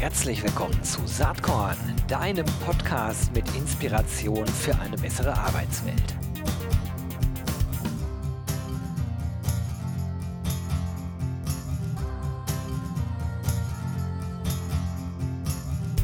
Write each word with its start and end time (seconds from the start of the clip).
Herzlich 0.00 0.44
willkommen 0.44 0.80
zu 0.84 1.04
Saatkorn, 1.08 1.76
deinem 2.06 2.46
Podcast 2.64 3.34
mit 3.34 3.44
Inspiration 3.56 4.46
für 4.46 4.78
eine 4.78 4.96
bessere 4.96 5.36
Arbeitswelt. 5.36 6.14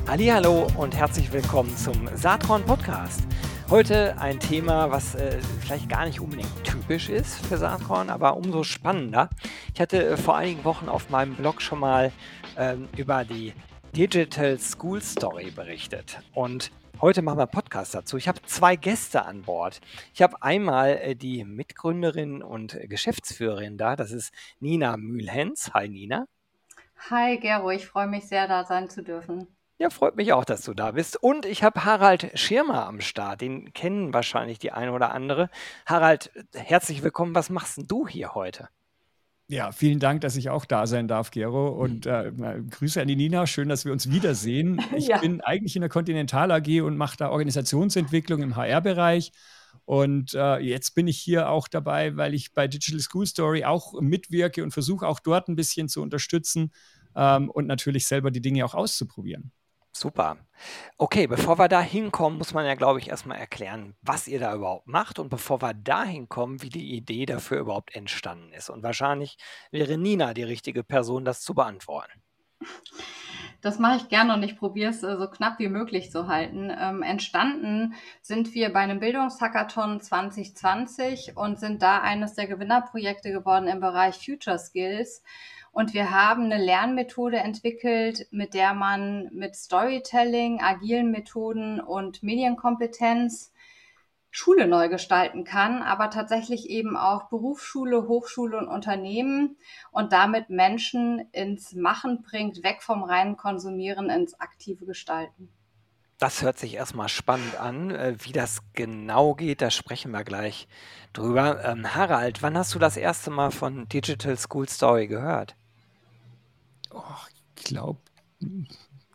Hallo 0.08 0.66
und 0.76 0.96
herzlich 0.96 1.32
willkommen 1.32 1.76
zum 1.76 2.08
Saatkorn 2.16 2.64
Podcast. 2.64 3.20
Heute 3.70 4.18
ein 4.18 4.40
Thema, 4.40 4.90
was 4.90 5.14
äh, 5.14 5.38
vielleicht 5.60 5.88
gar 5.88 6.04
nicht 6.04 6.18
unbedingt 6.18 6.64
typisch 6.64 7.08
ist 7.08 7.46
für 7.46 7.58
Saatkorn, 7.58 8.10
aber 8.10 8.36
umso 8.36 8.64
spannender. 8.64 9.30
Ich 9.72 9.80
hatte 9.80 10.04
äh, 10.04 10.16
vor 10.16 10.36
einigen 10.36 10.64
Wochen 10.64 10.88
auf 10.88 11.10
meinem 11.10 11.36
Blog 11.36 11.62
schon 11.62 11.78
mal 11.78 12.10
ähm, 12.56 12.88
über 12.96 13.24
die 13.24 13.52
Digital 13.96 14.58
School 14.58 15.00
Story 15.00 15.52
berichtet. 15.52 16.18
Und 16.32 16.72
heute 17.00 17.22
machen 17.22 17.38
wir 17.38 17.42
einen 17.42 17.52
Podcast 17.52 17.94
dazu. 17.94 18.16
Ich 18.16 18.26
habe 18.26 18.42
zwei 18.42 18.74
Gäste 18.74 19.24
an 19.24 19.42
Bord. 19.42 19.80
Ich 20.12 20.20
habe 20.20 20.42
einmal 20.42 20.96
äh, 20.96 21.14
die 21.14 21.44
Mitgründerin 21.44 22.42
und 22.42 22.76
Geschäftsführerin 22.88 23.78
da. 23.78 23.94
Das 23.94 24.10
ist 24.10 24.32
Nina 24.58 24.96
Mühlhens. 24.96 25.72
Hi 25.74 25.88
Nina. 25.88 26.26
Hi 27.08 27.38
Gero, 27.38 27.70
ich 27.70 27.86
freue 27.86 28.08
mich 28.08 28.26
sehr, 28.26 28.48
da 28.48 28.64
sein 28.64 28.90
zu 28.90 29.04
dürfen. 29.04 29.46
Ja, 29.78 29.90
freut 29.90 30.16
mich 30.16 30.32
auch, 30.32 30.44
dass 30.44 30.62
du 30.62 30.74
da 30.74 30.90
bist. 30.90 31.22
Und 31.22 31.46
ich 31.46 31.62
habe 31.62 31.84
Harald 31.84 32.36
Schirmer 32.36 32.86
am 32.86 33.00
Start. 33.00 33.42
Den 33.42 33.72
kennen 33.74 34.12
wahrscheinlich 34.12 34.58
die 34.58 34.72
eine 34.72 34.90
oder 34.90 35.12
andere. 35.12 35.50
Harald, 35.86 36.32
herzlich 36.52 37.04
willkommen. 37.04 37.36
Was 37.36 37.48
machst 37.48 37.76
denn 37.76 37.86
du 37.86 38.08
hier 38.08 38.34
heute? 38.34 38.68
Ja, 39.48 39.72
vielen 39.72 40.00
Dank, 40.00 40.22
dass 40.22 40.36
ich 40.36 40.48
auch 40.48 40.64
da 40.64 40.86
sein 40.86 41.06
darf, 41.06 41.30
Gero. 41.30 41.68
Und 41.68 42.06
äh, 42.06 42.32
Grüße 42.70 43.00
an 43.00 43.08
die 43.08 43.16
Nina. 43.16 43.46
Schön, 43.46 43.68
dass 43.68 43.84
wir 43.84 43.92
uns 43.92 44.10
wiedersehen. 44.10 44.80
Ich 44.96 45.08
ja. 45.08 45.18
bin 45.18 45.40
eigentlich 45.40 45.76
in 45.76 45.82
der 45.82 45.90
Continental 45.90 46.50
AG 46.50 46.80
und 46.82 46.96
mache 46.96 47.16
da 47.16 47.30
Organisationsentwicklung 47.30 48.42
im 48.42 48.56
HR-Bereich. 48.56 49.32
Und 49.84 50.32
äh, 50.34 50.58
jetzt 50.58 50.94
bin 50.94 51.08
ich 51.08 51.18
hier 51.18 51.50
auch 51.50 51.68
dabei, 51.68 52.16
weil 52.16 52.32
ich 52.32 52.54
bei 52.54 52.68
Digital 52.68 53.00
School 53.00 53.26
Story 53.26 53.64
auch 53.64 54.00
mitwirke 54.00 54.62
und 54.62 54.70
versuche 54.70 55.06
auch 55.06 55.20
dort 55.20 55.48
ein 55.48 55.56
bisschen 55.56 55.88
zu 55.88 56.00
unterstützen 56.00 56.72
ähm, 57.14 57.50
und 57.50 57.66
natürlich 57.66 58.06
selber 58.06 58.30
die 58.30 58.40
Dinge 58.40 58.64
auch 58.64 58.74
auszuprobieren. 58.74 59.52
Super. 59.96 60.38
Okay, 60.98 61.28
bevor 61.28 61.56
wir 61.56 61.68
da 61.68 61.80
hinkommen, 61.80 62.36
muss 62.36 62.52
man 62.52 62.66
ja, 62.66 62.74
glaube 62.74 62.98
ich, 62.98 63.10
erstmal 63.10 63.38
erklären, 63.38 63.94
was 64.02 64.26
ihr 64.26 64.40
da 64.40 64.52
überhaupt 64.52 64.88
macht 64.88 65.20
und 65.20 65.28
bevor 65.28 65.62
wir 65.62 65.72
da 65.72 66.02
hinkommen, 66.02 66.62
wie 66.62 66.68
die 66.68 66.96
Idee 66.96 67.26
dafür 67.26 67.60
überhaupt 67.60 67.94
entstanden 67.94 68.52
ist. 68.52 68.70
Und 68.70 68.82
wahrscheinlich 68.82 69.36
wäre 69.70 69.96
Nina 69.96 70.34
die 70.34 70.42
richtige 70.42 70.82
Person, 70.82 71.24
das 71.24 71.42
zu 71.42 71.54
beantworten. 71.54 72.10
Das 73.60 73.78
mache 73.78 73.96
ich 73.96 74.08
gerne 74.08 74.34
und 74.34 74.42
ich 74.42 74.58
probiere 74.58 74.90
es 74.90 75.02
äh, 75.04 75.16
so 75.16 75.28
knapp 75.28 75.58
wie 75.60 75.68
möglich 75.68 76.10
zu 76.10 76.26
halten. 76.26 76.70
Ähm, 76.76 77.02
entstanden 77.02 77.94
sind 78.20 78.52
wir 78.52 78.72
bei 78.72 78.80
einem 78.80 78.98
Bildungshackathon 79.00 80.00
2020 80.00 81.36
und 81.36 81.58
sind 81.60 81.82
da 81.82 82.02
eines 82.02 82.34
der 82.34 82.48
Gewinnerprojekte 82.48 83.30
geworden 83.30 83.68
im 83.68 83.80
Bereich 83.80 84.16
Future 84.16 84.58
Skills. 84.58 85.22
Und 85.74 85.92
wir 85.92 86.12
haben 86.12 86.44
eine 86.44 86.64
Lernmethode 86.64 87.38
entwickelt, 87.38 88.28
mit 88.30 88.54
der 88.54 88.74
man 88.74 89.28
mit 89.32 89.56
Storytelling, 89.56 90.60
agilen 90.60 91.10
Methoden 91.10 91.80
und 91.80 92.22
Medienkompetenz 92.22 93.52
Schule 94.30 94.68
neu 94.68 94.88
gestalten 94.88 95.42
kann, 95.42 95.82
aber 95.82 96.10
tatsächlich 96.10 96.70
eben 96.70 96.96
auch 96.96 97.28
Berufsschule, 97.28 98.06
Hochschule 98.06 98.56
und 98.56 98.68
Unternehmen 98.68 99.56
und 99.90 100.12
damit 100.12 100.48
Menschen 100.48 101.28
ins 101.32 101.72
Machen 101.72 102.22
bringt, 102.22 102.62
weg 102.62 102.80
vom 102.80 103.02
reinen 103.02 103.36
Konsumieren 103.36 104.10
ins 104.10 104.38
aktive 104.38 104.86
Gestalten. 104.86 105.48
Das 106.18 106.42
hört 106.42 106.56
sich 106.56 106.74
erstmal 106.74 107.08
spannend 107.08 107.58
an. 107.58 107.90
Äh, 107.90 108.14
wie 108.20 108.32
das 108.32 108.60
genau 108.74 109.34
geht, 109.34 109.60
da 109.60 109.70
sprechen 109.72 110.12
wir 110.12 110.22
gleich 110.22 110.68
drüber. 111.12 111.64
Ähm, 111.64 111.96
Harald, 111.96 112.42
wann 112.42 112.56
hast 112.56 112.74
du 112.76 112.78
das 112.78 112.96
erste 112.96 113.30
Mal 113.30 113.50
von 113.50 113.88
Digital 113.88 114.36
School 114.36 114.68
Story 114.68 115.08
gehört? 115.08 115.56
Oh, 116.94 117.02
ich 117.56 117.64
glaube, 117.64 118.00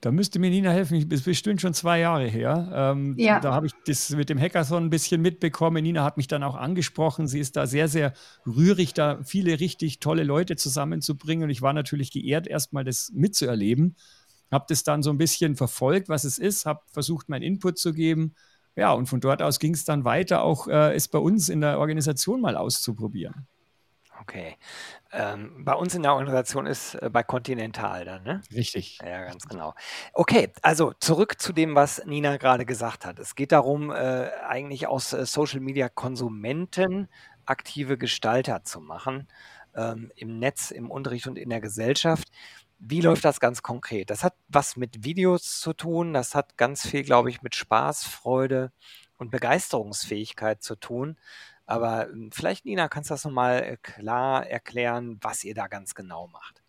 da 0.02 0.12
müsste 0.12 0.40
mir 0.40 0.50
Nina 0.50 0.72
helfen. 0.72 1.10
Das 1.10 1.20
ist 1.20 1.26
bestimmt 1.26 1.60
schon 1.60 1.74
zwei 1.74 2.00
Jahre 2.00 2.28
her. 2.28 2.72
Ähm, 2.74 3.16
ja. 3.18 3.40
Da 3.40 3.54
habe 3.54 3.66
ich 3.66 3.74
das 3.86 4.10
mit 4.12 4.30
dem 4.30 4.40
Hackathon 4.40 4.86
ein 4.86 4.90
bisschen 4.90 5.22
mitbekommen. 5.22 5.84
Nina 5.84 6.04
hat 6.04 6.16
mich 6.18 6.28
dann 6.28 6.44
auch 6.44 6.56
angesprochen. 6.56 7.28
Sie 7.28 7.40
ist 7.40 7.58
da 7.58 7.68
sehr, 7.68 7.90
sehr 7.90 8.14
rührig, 8.46 8.94
da 8.94 9.22
viele 9.24 9.60
richtig 9.60 10.00
tolle 10.00 10.24
Leute 10.24 10.56
zusammenzubringen. 10.56 11.46
Und 11.46 11.50
ich 11.50 11.62
war 11.62 11.74
natürlich 11.74 12.12
geehrt, 12.12 12.48
erstmal 12.48 12.86
das 12.86 13.12
mitzuerleben. 13.14 13.98
Habe 14.52 14.66
das 14.70 14.84
dann 14.84 15.04
so 15.04 15.10
ein 15.10 15.18
bisschen 15.18 15.56
verfolgt, 15.56 16.10
was 16.10 16.24
es 16.24 16.40
ist, 16.40 16.66
habe 16.66 16.82
versucht, 16.92 17.30
meinen 17.30 17.44
Input 17.44 17.78
zu 17.78 17.94
geben. 17.94 18.36
Ja, 18.76 18.94
und 18.94 19.08
von 19.08 19.20
dort 19.20 19.42
aus 19.42 19.60
ging 19.60 19.74
es 19.74 19.84
dann 19.84 20.06
weiter, 20.06 20.44
auch 20.44 20.68
äh, 20.68 20.96
es 20.96 21.10
bei 21.10 21.20
uns 21.20 21.50
in 21.50 21.62
der 21.62 21.78
Organisation 21.80 22.40
mal 22.40 22.56
auszuprobieren. 22.56 23.48
Okay. 24.22 24.58
Ähm, 25.12 25.64
bei 25.64 25.74
uns 25.74 25.96
in 25.96 26.04
der 26.04 26.14
Organisation 26.14 26.66
ist 26.66 26.96
äh, 26.96 27.10
bei 27.12 27.24
Continental 27.24 28.06
dann, 28.06 28.24
ne? 28.24 28.42
Richtig. 28.54 29.00
Ja, 29.04 29.26
ganz 29.26 29.48
genau. 29.48 29.74
Okay, 30.14 30.52
also 30.62 30.94
zurück 31.00 31.40
zu 31.42 31.54
dem, 31.54 31.76
was 31.76 32.06
Nina 32.06 32.38
gerade 32.38 32.66
gesagt 32.66 33.06
hat. 33.06 33.18
Es 33.20 33.36
geht 33.36 33.52
darum, 33.52 33.92
äh, 33.92 34.30
eigentlich 34.48 34.88
aus 34.88 35.14
äh, 35.14 35.26
Social 35.26 35.62
Media 35.62 35.90
Konsumenten 35.90 37.08
aktive 37.46 37.98
Gestalter 37.98 38.64
zu 38.64 38.82
machen, 38.82 39.28
ähm, 39.76 40.12
im 40.16 40.38
Netz, 40.38 40.72
im 40.72 40.92
Unterricht 40.92 41.28
und 41.28 41.38
in 41.38 41.50
der 41.50 41.62
Gesellschaft. 41.62 42.28
Wie 42.78 43.02
läuft 43.02 43.26
das 43.26 43.40
ganz 43.40 43.62
konkret? 43.62 44.10
Das 44.10 44.24
hat 44.24 44.36
was 44.48 44.76
mit 44.76 45.04
Videos 45.04 45.60
zu 45.60 45.74
tun, 45.74 46.14
das 46.14 46.36
hat 46.36 46.58
ganz 46.58 46.88
viel, 46.88 47.04
glaube 47.04 47.30
ich, 47.30 47.42
mit 47.42 47.56
Spaß, 47.56 48.06
Freude 48.06 48.72
und 49.18 49.32
Begeisterungsfähigkeit 49.32 50.62
zu 50.64 50.76
tun. 50.76 51.18
Aber 51.70 52.08
hm, 52.08 52.32
vielleicht, 52.32 52.66
Nina, 52.66 52.88
kannst 52.88 53.12
du 53.12 53.14
das 53.14 53.24
nochmal 53.24 53.62
äh, 53.64 53.78
klar 53.78 54.48
erklären, 54.48 55.20
was 55.22 55.44
ihr 55.44 55.54
da 55.54 55.68
ganz 55.68 55.94
genau 55.94 56.28
macht? 56.28 56.64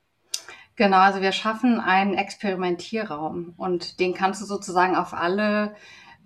Genau, 0.77 0.99
also 0.99 1.23
wir 1.23 1.33
schaffen 1.33 1.81
einen 1.81 2.15
Experimentierraum 2.15 3.55
und 3.57 3.99
den 3.99 4.13
kannst 4.13 4.43
du 4.43 4.47
sozusagen 4.47 4.97
auf 4.97 5.15
alle 5.15 5.75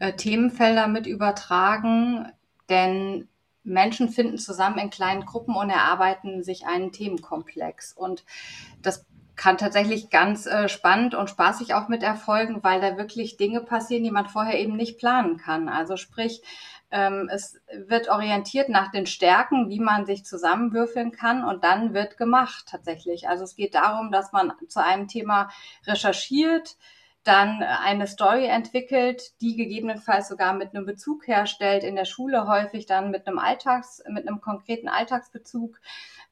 äh, 0.01 0.13
Themenfelder 0.15 0.89
mit 0.89 1.07
übertragen, 1.07 2.33
denn 2.69 3.29
Menschen 3.63 4.09
finden 4.09 4.39
zusammen 4.39 4.79
in 4.79 4.91
kleinen 4.91 5.25
Gruppen 5.25 5.55
und 5.55 5.71
erarbeiten 5.71 6.43
sich 6.43 6.67
einen 6.67 6.91
Themenkomplex. 6.91 7.93
Und 7.93 8.25
das 8.83 9.07
kann 9.37 9.57
tatsächlich 9.57 10.11
ganz 10.11 10.47
äh, 10.47 10.69
spannend 10.69 11.15
und 11.15 11.31
spaßig 11.31 11.75
auch 11.75 11.89
mit 11.89 12.03
erfolgen, 12.03 12.63
weil 12.63 12.81
da 12.81 12.97
wirklich 12.97 13.37
Dinge 13.37 13.61
passieren, 13.61 14.05
die 14.05 14.11
man 14.11 14.27
vorher 14.27 14.59
eben 14.59 14.77
nicht 14.77 14.99
planen 14.99 15.37
kann. 15.39 15.69
Also 15.69 15.97
sprich, 15.97 16.43
ähm, 16.95 17.29
es 17.31 17.61
wird 17.73 18.09
orientiert 18.09 18.69
nach 18.69 18.93
den 18.93 19.07
Stärken, 19.07 19.69
wie 19.69 19.81
man 19.81 20.07
sich 20.07 20.25
zusammenwürfeln 20.25 21.11
kann 21.11 21.45
und 21.45 21.65
dann 21.65 21.93
wird 21.93 22.17
gemacht 22.17 22.67
tatsächlich. 22.71 23.29
Also 23.29 23.43
es 23.43 23.57
geht 23.57 23.75
darum, 23.75 24.13
dass 24.13 24.31
man 24.31 24.53
zu 24.69 24.81
einem 24.83 25.09
Thema 25.09 25.51
recherchiert, 25.87 26.77
dann 27.25 27.63
eine 27.63 28.07
Story 28.07 28.47
entwickelt, 28.47 29.41
die 29.41 29.57
gegebenenfalls 29.57 30.29
sogar 30.29 30.53
mit 30.53 30.75
einem 30.75 30.87
Bezug 30.87 31.27
herstellt, 31.27 31.83
in 31.83 31.97
der 31.97 32.05
Schule 32.05 32.47
häufig 32.47 32.87
dann 32.87 33.11
mit 33.11 33.27
einem 33.27 33.39
Alltags, 33.39 34.03
mit 34.09 34.29
einem 34.29 34.41
konkreten 34.41 34.89
Alltagsbezug 34.89 35.81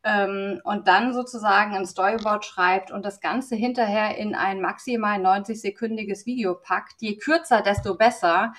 ähm, 0.05 0.61
und 0.63 0.87
dann 0.87 1.13
sozusagen 1.13 1.75
ein 1.75 1.87
Storyboard 1.87 2.45
schreibt 2.45 2.93
und 2.93 3.05
das 3.05 3.21
Ganze 3.21 3.57
hinterher 3.57 4.17
in 4.17 4.37
ein 4.37 4.61
maximal 4.61 5.19
90-sekündiges 5.19 6.25
Video 6.25 6.55
packt. 6.55 7.01
Je 7.01 7.17
kürzer, 7.17 7.63
desto 7.63 7.97
besser. 7.97 8.53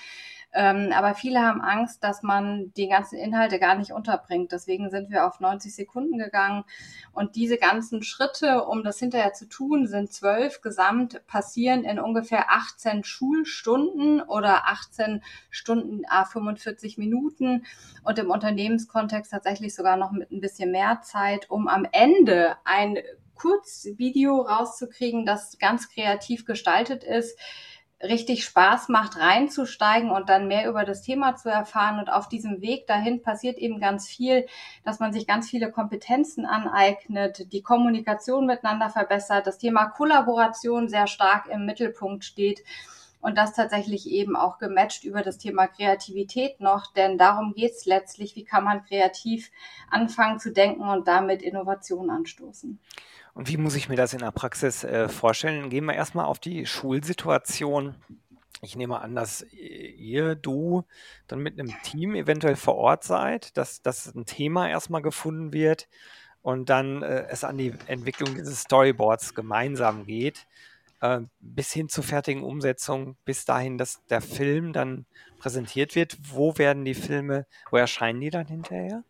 Ähm, 0.54 0.92
aber 0.94 1.14
viele 1.16 1.40
haben 1.40 1.60
Angst, 1.60 2.04
dass 2.04 2.22
man 2.22 2.72
die 2.76 2.88
ganzen 2.88 3.18
Inhalte 3.18 3.58
gar 3.58 3.74
nicht 3.74 3.90
unterbringt. 3.90 4.52
Deswegen 4.52 4.88
sind 4.88 5.10
wir 5.10 5.26
auf 5.26 5.40
90 5.40 5.74
Sekunden 5.74 6.16
gegangen. 6.16 6.64
Und 7.12 7.34
diese 7.34 7.58
ganzen 7.58 8.04
Schritte, 8.04 8.64
um 8.64 8.84
das 8.84 9.00
hinterher 9.00 9.32
zu 9.32 9.48
tun, 9.48 9.88
sind 9.88 10.12
zwölf 10.12 10.60
gesamt, 10.60 11.26
passieren 11.26 11.82
in 11.82 11.98
ungefähr 11.98 12.52
18 12.52 13.02
Schulstunden 13.02 14.20
oder 14.22 14.68
18 14.68 15.22
Stunden 15.50 16.02
a 16.08 16.24
45 16.24 16.98
Minuten 16.98 17.64
und 18.04 18.18
im 18.20 18.30
Unternehmenskontext 18.30 19.32
tatsächlich 19.32 19.74
sogar 19.74 19.96
noch 19.96 20.12
mit 20.12 20.30
ein 20.30 20.40
bisschen 20.40 20.70
mehr 20.70 21.00
Zeit, 21.02 21.50
um 21.50 21.66
am 21.66 21.84
Ende 21.90 22.56
ein 22.64 22.98
Kurzvideo 23.34 24.42
rauszukriegen, 24.42 25.26
das 25.26 25.58
ganz 25.58 25.88
kreativ 25.88 26.44
gestaltet 26.44 27.02
ist 27.02 27.36
richtig 28.02 28.44
Spaß 28.44 28.88
macht, 28.88 29.18
reinzusteigen 29.18 30.10
und 30.10 30.28
dann 30.28 30.48
mehr 30.48 30.68
über 30.68 30.84
das 30.84 31.02
Thema 31.02 31.36
zu 31.36 31.48
erfahren. 31.48 31.98
Und 31.98 32.10
auf 32.10 32.28
diesem 32.28 32.60
Weg 32.60 32.86
dahin 32.86 33.22
passiert 33.22 33.58
eben 33.58 33.80
ganz 33.80 34.08
viel, 34.08 34.46
dass 34.84 35.00
man 35.00 35.12
sich 35.12 35.26
ganz 35.26 35.48
viele 35.48 35.70
Kompetenzen 35.70 36.44
aneignet, 36.44 37.52
die 37.52 37.62
Kommunikation 37.62 38.46
miteinander 38.46 38.90
verbessert, 38.90 39.46
das 39.46 39.58
Thema 39.58 39.86
Kollaboration 39.86 40.88
sehr 40.88 41.06
stark 41.06 41.46
im 41.46 41.66
Mittelpunkt 41.66 42.24
steht 42.24 42.62
und 43.24 43.38
das 43.38 43.54
tatsächlich 43.54 44.06
eben 44.06 44.36
auch 44.36 44.58
gematcht 44.58 45.02
über 45.04 45.22
das 45.22 45.38
Thema 45.38 45.66
Kreativität 45.66 46.60
noch, 46.60 46.92
denn 46.92 47.16
darum 47.16 47.54
geht 47.54 47.72
es 47.72 47.86
letztlich, 47.86 48.36
wie 48.36 48.44
kann 48.44 48.64
man 48.64 48.84
kreativ 48.84 49.50
anfangen 49.90 50.38
zu 50.38 50.52
denken 50.52 50.82
und 50.82 51.08
damit 51.08 51.40
Innovation 51.40 52.10
anstoßen. 52.10 52.78
Und 53.32 53.48
wie 53.48 53.56
muss 53.56 53.76
ich 53.76 53.88
mir 53.88 53.96
das 53.96 54.12
in 54.12 54.18
der 54.18 54.30
Praxis 54.30 54.84
äh, 54.84 55.08
vorstellen? 55.08 55.70
Gehen 55.70 55.86
wir 55.86 55.94
erstmal 55.94 56.26
auf 56.26 56.38
die 56.38 56.66
Schulsituation. 56.66 57.94
Ich 58.60 58.76
nehme 58.76 59.00
an, 59.00 59.14
dass 59.14 59.42
ihr, 59.52 60.34
du, 60.34 60.84
dann 61.26 61.38
mit 61.38 61.58
einem 61.58 61.72
Team 61.82 62.14
eventuell 62.14 62.56
vor 62.56 62.74
Ort 62.74 63.04
seid, 63.04 63.56
dass, 63.56 63.80
dass 63.80 64.14
ein 64.14 64.26
Thema 64.26 64.68
erstmal 64.68 65.00
gefunden 65.00 65.54
wird 65.54 65.88
und 66.42 66.68
dann 66.68 67.02
äh, 67.02 67.24
es 67.30 67.42
an 67.42 67.56
die 67.56 67.72
Entwicklung 67.86 68.34
dieses 68.34 68.60
Storyboards 68.60 69.34
gemeinsam 69.34 70.04
geht, 70.04 70.46
äh, 71.04 71.20
bis 71.38 71.70
hin 71.72 71.90
zur 71.90 72.02
fertigen 72.02 72.42
Umsetzung, 72.42 73.16
bis 73.26 73.44
dahin, 73.44 73.76
dass 73.76 74.02
der 74.06 74.22
Film 74.22 74.72
dann 74.72 75.04
präsentiert 75.38 75.94
wird. 75.94 76.16
Wo 76.22 76.56
werden 76.56 76.86
die 76.86 76.94
Filme, 76.94 77.46
wo 77.70 77.76
erscheinen 77.76 78.20
die 78.20 78.30
dann 78.30 78.46
hinterher? 78.46 79.04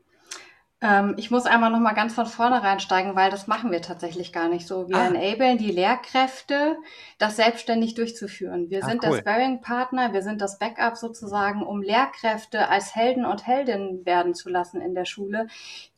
Ähm, 0.84 1.14
ich 1.16 1.30
muss 1.30 1.46
einmal 1.46 1.70
noch 1.70 1.80
mal 1.80 1.94
ganz 1.94 2.12
von 2.12 2.26
vorne 2.26 2.62
reinsteigen, 2.62 3.16
weil 3.16 3.30
das 3.30 3.46
machen 3.46 3.72
wir 3.72 3.80
tatsächlich 3.80 4.34
gar 4.34 4.48
nicht 4.48 4.66
so. 4.66 4.86
Wir 4.86 4.98
ah. 4.98 5.06
enablen 5.06 5.56
die 5.56 5.70
Lehrkräfte, 5.70 6.76
das 7.16 7.36
selbstständig 7.36 7.94
durchzuführen. 7.94 8.68
Wir 8.68 8.84
ah, 8.84 8.88
sind 8.88 9.02
cool. 9.02 9.12
der 9.12 9.18
Sparring-Partner, 9.18 10.12
wir 10.12 10.20
sind 10.20 10.42
das 10.42 10.58
Backup 10.58 10.98
sozusagen, 10.98 11.62
um 11.62 11.80
Lehrkräfte 11.80 12.68
als 12.68 12.94
Helden 12.94 13.24
und 13.24 13.46
Heldinnen 13.46 14.04
werden 14.04 14.34
zu 14.34 14.50
lassen 14.50 14.82
in 14.82 14.94
der 14.94 15.06
Schule, 15.06 15.46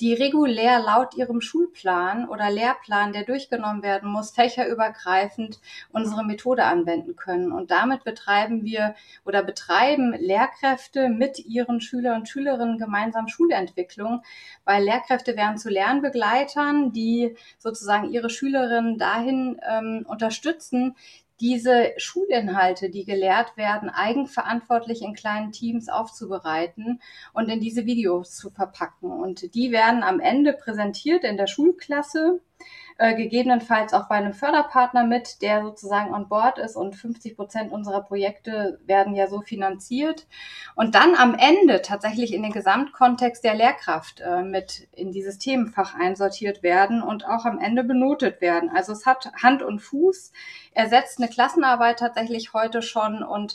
die 0.01 0.15
regulär 0.15 0.79
laut 0.79 1.17
ihrem 1.17 1.41
Schulplan 1.41 2.29
oder 2.29 2.49
Lehrplan, 2.49 3.13
der 3.13 3.25
durchgenommen 3.25 3.83
werden 3.83 4.09
muss, 4.09 4.31
fächerübergreifend 4.31 5.59
unsere 5.91 6.25
Methode 6.25 6.63
anwenden 6.63 7.17
können. 7.17 7.51
Und 7.51 7.73
damit 7.73 8.05
betreiben 8.05 8.63
wir 8.63 8.95
oder 9.25 9.43
betreiben 9.43 10.15
Lehrkräfte 10.17 11.09
mit 11.09 11.45
ihren 11.45 11.81
Schüler 11.81 12.15
und 12.15 12.29
Schülerinnen 12.29 12.79
gemeinsam 12.79 13.27
Schulentwicklung, 13.27 14.23
weil 14.65 14.76
Lehrkräfte 14.85 15.37
werden 15.37 15.59
zu 15.59 15.71
Lernbegleitern, 15.71 16.93
die 16.93 17.37
sozusagen 17.59 18.11
ihre 18.11 18.31
Schülerinnen 18.31 18.99
dahin 18.99 19.61
ähm, 19.69 20.05
unterstützen, 20.09 20.95
diese 21.41 21.93
Schulinhalte, 21.99 22.89
die 22.89 23.05
gelehrt 23.05 23.57
werden, 23.57 23.91
eigenverantwortlich 23.91 25.03
in 25.03 25.15
kleinen 25.15 25.53
Teams 25.53 25.89
aufzubereiten 25.89 27.01
und 27.35 27.51
in 27.51 27.61
diese 27.61 27.85
Videos 27.85 28.37
zu 28.37 28.51
verpacken. 28.51 29.11
Und 29.11 29.55
die 29.55 29.71
werden 29.71 30.03
am 30.03 30.21
Ende 30.21 30.55
präsentiert 30.55 31.25
in 31.25 31.37
der 31.37 31.47
Schulklasse 31.47 32.41
äh, 32.99 33.15
gegebenenfalls 33.15 33.93
auch 33.93 34.09
bei 34.09 34.15
einem 34.15 34.33
Förderpartner 34.33 35.05
mit, 35.05 35.43
der 35.43 35.63
sozusagen 35.63 36.15
on 36.15 36.29
board 36.29 36.59
ist 36.59 36.77
und 36.77 36.97
50 36.97 37.37
Prozent 37.37 37.71
unserer 37.71 38.03
Projekte 38.03 38.81
werden 38.87 39.15
ja 39.15 39.27
so 39.27 39.43
finanziert. 39.43 40.27
Und 40.75 40.95
dann 40.95 41.15
am 41.15 41.35
Ende 41.35 41.83
tatsächlich 41.83 42.33
in 42.33 42.43
den 42.43 42.53
Gesamtkontext 42.53 43.45
der 43.45 43.55
Lehrkraft 43.55 44.21
äh, 44.21 44.43
mit 44.43 44.89
in 44.93 45.13
dieses 45.13 45.39
Themenfach 45.39 45.95
einsortiert 45.95 46.63
werden 46.63 47.03
und 47.03 47.27
auch 47.27 47.45
am 47.45 47.59
Ende 47.59 47.85
benotet 47.85 48.41
werden. 48.41 48.71
Also 48.75 48.93
es 48.93 49.05
hat 49.05 49.31
Hand 49.43 49.63
und 49.63 49.81
Fuß, 49.81 50.33
ersetzt 50.73 51.19
eine 51.19 51.29
Klassenarbeit 51.29 51.99
tatsächlich 51.99 52.55
heute 52.55 52.81
schon 52.81 53.23
und 53.23 53.53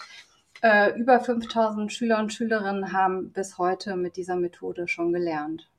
äh, 0.62 0.92
über 1.00 1.20
5000 1.20 1.92
Schüler 1.92 2.20
und 2.20 2.32
Schülerinnen 2.32 2.94
haben 2.94 3.32
bis 3.32 3.58
heute 3.58 3.96
mit 3.96 4.18
dieser 4.18 4.36
Methode 4.36 4.88
schon 4.88 5.12
gelernt. 5.12 5.71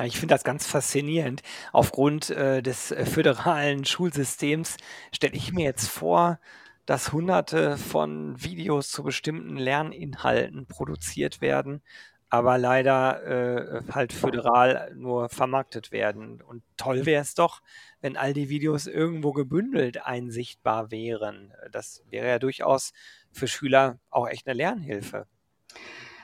Ich 0.00 0.18
finde 0.18 0.34
das 0.34 0.44
ganz 0.44 0.66
faszinierend. 0.66 1.42
Aufgrund 1.72 2.30
äh, 2.30 2.62
des 2.62 2.92
äh, 2.92 3.04
föderalen 3.04 3.84
Schulsystems 3.84 4.78
stelle 5.12 5.34
ich 5.34 5.52
mir 5.52 5.64
jetzt 5.64 5.88
vor, 5.88 6.38
dass 6.86 7.12
hunderte 7.12 7.76
von 7.76 8.42
Videos 8.42 8.90
zu 8.90 9.02
bestimmten 9.02 9.56
Lerninhalten 9.56 10.66
produziert 10.66 11.40
werden, 11.40 11.82
aber 12.28 12.56
leider 12.56 13.22
äh, 13.24 13.82
halt 13.92 14.14
föderal 14.14 14.92
nur 14.96 15.28
vermarktet 15.28 15.92
werden. 15.92 16.40
Und 16.40 16.62
toll 16.78 17.04
wäre 17.04 17.22
es 17.22 17.34
doch, 17.34 17.60
wenn 18.00 18.16
all 18.16 18.32
die 18.32 18.48
Videos 18.48 18.86
irgendwo 18.86 19.32
gebündelt 19.32 20.06
einsichtbar 20.06 20.90
wären. 20.90 21.52
Das 21.70 22.02
wäre 22.08 22.26
ja 22.26 22.38
durchaus 22.38 22.94
für 23.30 23.46
Schüler 23.46 23.98
auch 24.08 24.26
echt 24.26 24.46
eine 24.46 24.54
Lernhilfe. 24.54 25.26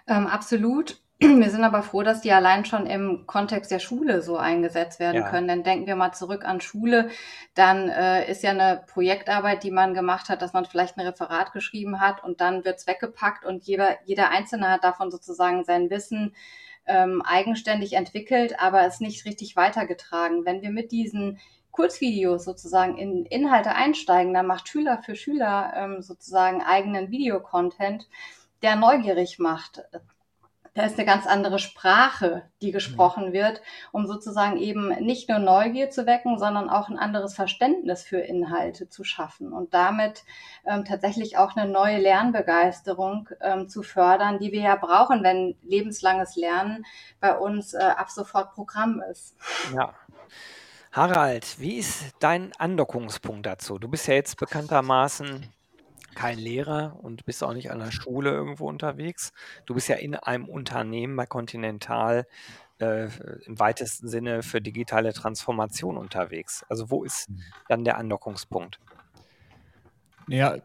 Ähm, 0.07 0.27
absolut. 0.27 1.03
Wir 1.21 1.51
sind 1.51 1.65
aber 1.65 1.83
froh, 1.83 2.03
dass 2.03 2.21
die 2.21 2.31
allein 2.31 2.65
schon 2.65 2.87
im 2.87 3.27
Kontext 3.27 3.73
der 3.73 3.81
Schule 3.81 4.23
so 4.23 4.37
eingesetzt 4.37 5.01
werden 5.01 5.23
ja. 5.23 5.29
können. 5.29 5.49
Denn 5.49 5.65
denken 5.65 5.89
wir 5.89 5.97
mal 5.97 6.13
zurück 6.13 6.45
an 6.45 6.61
Schule, 6.61 7.11
dann 7.55 7.89
äh, 7.89 8.31
ist 8.31 8.45
ja 8.45 8.51
eine 8.51 8.85
Projektarbeit, 8.87 9.65
die 9.65 9.73
man 9.73 9.95
gemacht 9.95 10.29
hat, 10.29 10.43
dass 10.43 10.53
man 10.53 10.65
vielleicht 10.65 10.97
ein 10.97 11.07
Referat 11.07 11.53
geschrieben 11.53 12.01
hat 12.01 12.23
und 12.23 12.41
dann 12.41 12.65
wird's 12.65 12.87
weggepackt 12.87 13.45
und 13.45 13.65
jeder, 13.65 13.97
jeder 14.05 14.31
Einzelne 14.31 14.71
hat 14.71 14.85
davon 14.85 15.11
sozusagen 15.11 15.65
sein 15.65 15.91
Wissen 15.91 16.37
ähm, 16.87 17.21
eigenständig 17.23 17.95
entwickelt, 17.95 18.61
aber 18.61 18.87
es 18.87 19.01
nicht 19.01 19.25
richtig 19.25 19.57
weitergetragen. 19.57 20.45
Wenn 20.45 20.63
wir 20.63 20.71
mit 20.71 20.93
diesen 20.93 21.41
Kurzvideos 21.73 22.45
sozusagen 22.45 22.97
in 22.97 23.27
Inhalte 23.27 23.75
einsteigen, 23.75 24.35
dann 24.35 24.47
macht 24.47 24.69
Schüler 24.69 25.03
für 25.05 25.17
Schüler 25.17 25.73
ähm, 25.77 26.01
sozusagen 26.01 26.63
eigenen 26.63 27.11
Videocontent, 27.11 28.09
der 28.63 28.77
neugierig 28.77 29.41
macht 29.41 29.83
da 30.75 30.85
ist 30.85 30.97
eine 30.97 31.07
ganz 31.07 31.27
andere 31.27 31.59
Sprache, 31.59 32.45
die 32.63 32.73
gesprochen 32.73 33.29
mhm. 33.29 33.33
wird, 33.33 33.63
um 33.93 34.07
sozusagen 34.07 34.57
eben 34.57 34.89
nicht 35.05 35.29
nur 35.29 35.39
Neugier 35.39 35.91
zu 35.91 36.07
wecken, 36.07 36.39
sondern 36.39 36.71
auch 36.71 36.89
ein 36.89 36.99
anderes 36.99 37.35
Verständnis 37.35 38.03
für 38.03 38.19
Inhalte 38.19 38.89
zu 38.89 39.05
schaffen 39.05 39.53
und 39.53 39.75
damit 39.75 40.25
ähm, 40.67 40.85
tatsächlich 40.85 41.37
auch 41.37 41.57
eine 41.57 41.71
neue 41.71 41.99
Lernbegeisterung 41.99 43.29
ähm, 43.41 43.69
zu 43.69 43.83
fördern, 43.83 44.39
die 44.39 44.53
wir 44.53 44.63
ja 44.63 44.77
brauchen, 44.77 45.23
wenn 45.23 45.57
lebenslanges 45.63 46.37
Lernen 46.37 46.85
bei 47.21 47.37
uns 47.37 47.75
äh, 47.75 47.79
ab 47.79 48.11
sofort 48.11 48.55
Programm 48.55 49.03
ist. 49.11 49.37
Ja. 49.75 49.95
Harald, 50.93 51.61
wie 51.61 51.77
ist 51.77 52.15
dein 52.19 52.53
Andockungspunkt 52.59 53.47
dazu? 53.47 53.79
Du 53.79 53.89
bist 53.89 54.09
ja 54.09 54.15
jetzt 54.15 54.37
bekanntermaßen 54.39 55.47
kein 56.19 56.37
Lehrer 56.37 56.99
und 57.01 57.25
bist 57.27 57.45
auch 57.45 57.55
nicht 57.55 57.71
an 57.71 57.79
der 57.79 57.93
Schule 57.93 58.31
irgendwo 58.31 58.69
unterwegs. 58.69 59.33
Du 59.67 59.75
bist 59.75 59.87
ja 59.87 59.95
in 59.95 60.17
einem 60.17 60.49
Unternehmen 60.49 61.15
bei 61.15 61.27
Continental 61.27 62.27
äh, 62.81 63.05
im 63.47 63.61
weitesten 63.61 64.09
Sinne 64.09 64.43
für 64.43 64.61
digitale 64.61 65.13
Transformation 65.13 65.97
unterwegs. 65.97 66.65
Also 66.69 66.91
wo 66.91 67.05
ist 67.05 67.31
mhm. 67.31 67.43
dann 67.69 67.85
der 67.85 67.99
Andockungspunkt? 67.99 68.81
Ja, 70.27 70.57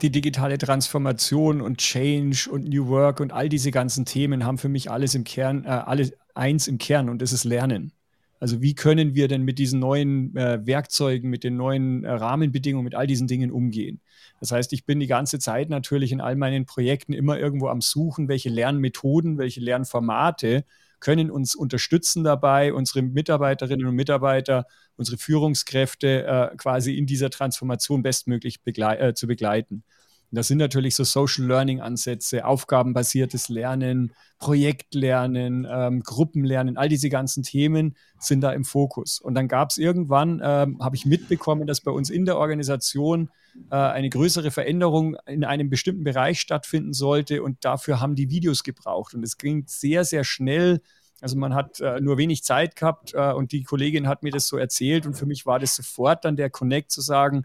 die 0.00 0.10
digitale 0.10 0.58
Transformation 0.58 1.60
und 1.60 1.78
Change 1.78 2.48
und 2.48 2.68
New 2.68 2.86
Work 2.86 3.18
und 3.18 3.32
all 3.32 3.48
diese 3.48 3.72
ganzen 3.72 4.04
Themen 4.04 4.44
haben 4.44 4.58
für 4.58 4.68
mich 4.68 4.92
alles 4.92 5.16
im 5.16 5.24
Kern, 5.24 5.64
äh, 5.64 5.70
alles 5.70 6.12
eins 6.36 6.68
im 6.68 6.78
Kern 6.78 7.08
und 7.08 7.20
das 7.20 7.32
ist 7.32 7.42
Lernen. 7.42 7.92
Also 8.40 8.62
wie 8.62 8.74
können 8.74 9.14
wir 9.14 9.28
denn 9.28 9.42
mit 9.42 9.58
diesen 9.58 9.80
neuen 9.80 10.34
äh, 10.34 10.66
Werkzeugen, 10.66 11.28
mit 11.28 11.44
den 11.44 11.56
neuen 11.56 12.04
äh, 12.04 12.10
Rahmenbedingungen, 12.10 12.84
mit 12.84 12.94
all 12.94 13.06
diesen 13.06 13.28
Dingen 13.28 13.50
umgehen? 13.50 14.00
Das 14.40 14.50
heißt, 14.50 14.72
ich 14.72 14.86
bin 14.86 14.98
die 14.98 15.06
ganze 15.06 15.38
Zeit 15.38 15.68
natürlich 15.68 16.10
in 16.10 16.22
all 16.22 16.36
meinen 16.36 16.64
Projekten 16.64 17.12
immer 17.12 17.38
irgendwo 17.38 17.68
am 17.68 17.82
Suchen, 17.82 18.28
welche 18.28 18.48
Lernmethoden, 18.48 19.36
welche 19.36 19.60
Lernformate 19.60 20.64
können 21.00 21.30
uns 21.30 21.54
unterstützen 21.54 22.24
dabei, 22.24 22.72
unsere 22.72 23.02
Mitarbeiterinnen 23.02 23.86
und 23.86 23.94
Mitarbeiter, 23.94 24.66
unsere 24.96 25.18
Führungskräfte 25.18 26.24
äh, 26.26 26.56
quasi 26.56 26.96
in 26.96 27.06
dieser 27.06 27.30
Transformation 27.30 28.02
bestmöglich 28.02 28.62
begle 28.62 28.98
äh, 28.98 29.14
zu 29.14 29.26
begleiten. 29.26 29.84
Und 30.30 30.36
das 30.36 30.46
sind 30.46 30.58
natürlich 30.58 30.94
so 30.94 31.02
Social 31.02 31.46
Learning 31.46 31.80
Ansätze, 31.80 32.44
aufgabenbasiertes 32.44 33.48
Lernen, 33.48 34.12
Projektlernen, 34.38 35.66
ähm, 35.68 36.02
Gruppenlernen, 36.02 36.76
all 36.76 36.88
diese 36.88 37.08
ganzen 37.08 37.42
Themen 37.42 37.96
sind 38.18 38.40
da 38.42 38.52
im 38.52 38.64
Fokus. 38.64 39.20
Und 39.20 39.34
dann 39.34 39.48
gab 39.48 39.70
es 39.70 39.78
irgendwann, 39.78 40.40
ähm, 40.42 40.78
habe 40.80 40.94
ich 40.94 41.04
mitbekommen, 41.04 41.66
dass 41.66 41.80
bei 41.80 41.90
uns 41.90 42.10
in 42.10 42.26
der 42.26 42.38
Organisation 42.38 43.30
äh, 43.70 43.74
eine 43.74 44.08
größere 44.08 44.52
Veränderung 44.52 45.16
in 45.26 45.44
einem 45.44 45.68
bestimmten 45.68 46.04
Bereich 46.04 46.40
stattfinden 46.40 46.92
sollte 46.92 47.42
und 47.42 47.64
dafür 47.64 48.00
haben 48.00 48.14
die 48.14 48.30
Videos 48.30 48.62
gebraucht. 48.62 49.14
Und 49.14 49.24
es 49.24 49.36
ging 49.36 49.64
sehr, 49.66 50.04
sehr 50.04 50.22
schnell. 50.22 50.80
Also 51.20 51.36
man 51.36 51.54
hat 51.54 51.80
äh, 51.80 52.00
nur 52.00 52.18
wenig 52.18 52.44
Zeit 52.44 52.76
gehabt 52.76 53.14
äh, 53.14 53.32
und 53.32 53.50
die 53.50 53.64
Kollegin 53.64 54.06
hat 54.06 54.22
mir 54.22 54.30
das 54.30 54.46
so 54.46 54.56
erzählt 54.56 55.06
und 55.06 55.14
für 55.14 55.26
mich 55.26 55.44
war 55.44 55.58
das 55.58 55.74
sofort 55.74 56.24
dann 56.24 56.36
der 56.36 56.50
Connect 56.50 56.92
zu 56.92 57.00
sagen, 57.00 57.44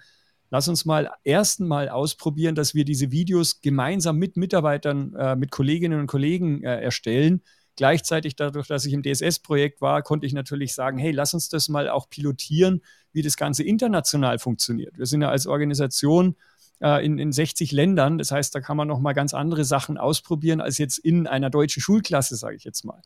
lass 0.49 0.67
uns 0.67 0.85
mal 0.85 1.11
ersten 1.23 1.67
Mal 1.67 1.89
ausprobieren, 1.89 2.55
dass 2.55 2.75
wir 2.75 2.85
diese 2.85 3.11
Videos 3.11 3.61
gemeinsam 3.61 4.17
mit 4.17 4.37
Mitarbeitern, 4.37 5.13
äh, 5.15 5.35
mit 5.35 5.51
Kolleginnen 5.51 5.99
und 5.99 6.07
Kollegen 6.07 6.63
äh, 6.63 6.81
erstellen. 6.81 7.41
Gleichzeitig 7.75 8.35
dadurch, 8.35 8.67
dass 8.67 8.85
ich 8.85 8.93
im 8.93 9.03
DSS-Projekt 9.03 9.81
war, 9.81 10.01
konnte 10.01 10.25
ich 10.25 10.33
natürlich 10.33 10.73
sagen, 10.73 10.97
hey, 10.97 11.11
lass 11.11 11.33
uns 11.33 11.49
das 11.49 11.67
mal 11.67 11.89
auch 11.89 12.09
pilotieren, 12.09 12.81
wie 13.11 13.21
das 13.21 13.35
Ganze 13.35 13.63
international 13.63 14.39
funktioniert. 14.39 14.97
Wir 14.97 15.05
sind 15.05 15.21
ja 15.21 15.29
als 15.29 15.45
Organisation 15.45 16.35
äh, 16.81 17.05
in, 17.05 17.17
in 17.17 17.31
60 17.31 17.71
Ländern. 17.71 18.17
Das 18.17 18.31
heißt, 18.31 18.55
da 18.55 18.61
kann 18.61 18.77
man 18.77 18.87
noch 18.87 18.99
mal 18.99 19.13
ganz 19.13 19.33
andere 19.33 19.65
Sachen 19.65 19.97
ausprobieren 19.97 20.61
als 20.61 20.77
jetzt 20.77 20.97
in 20.97 21.27
einer 21.27 21.49
deutschen 21.49 21.81
Schulklasse, 21.81 22.35
sage 22.35 22.55
ich 22.55 22.63
jetzt 22.63 22.85
mal. 22.85 23.01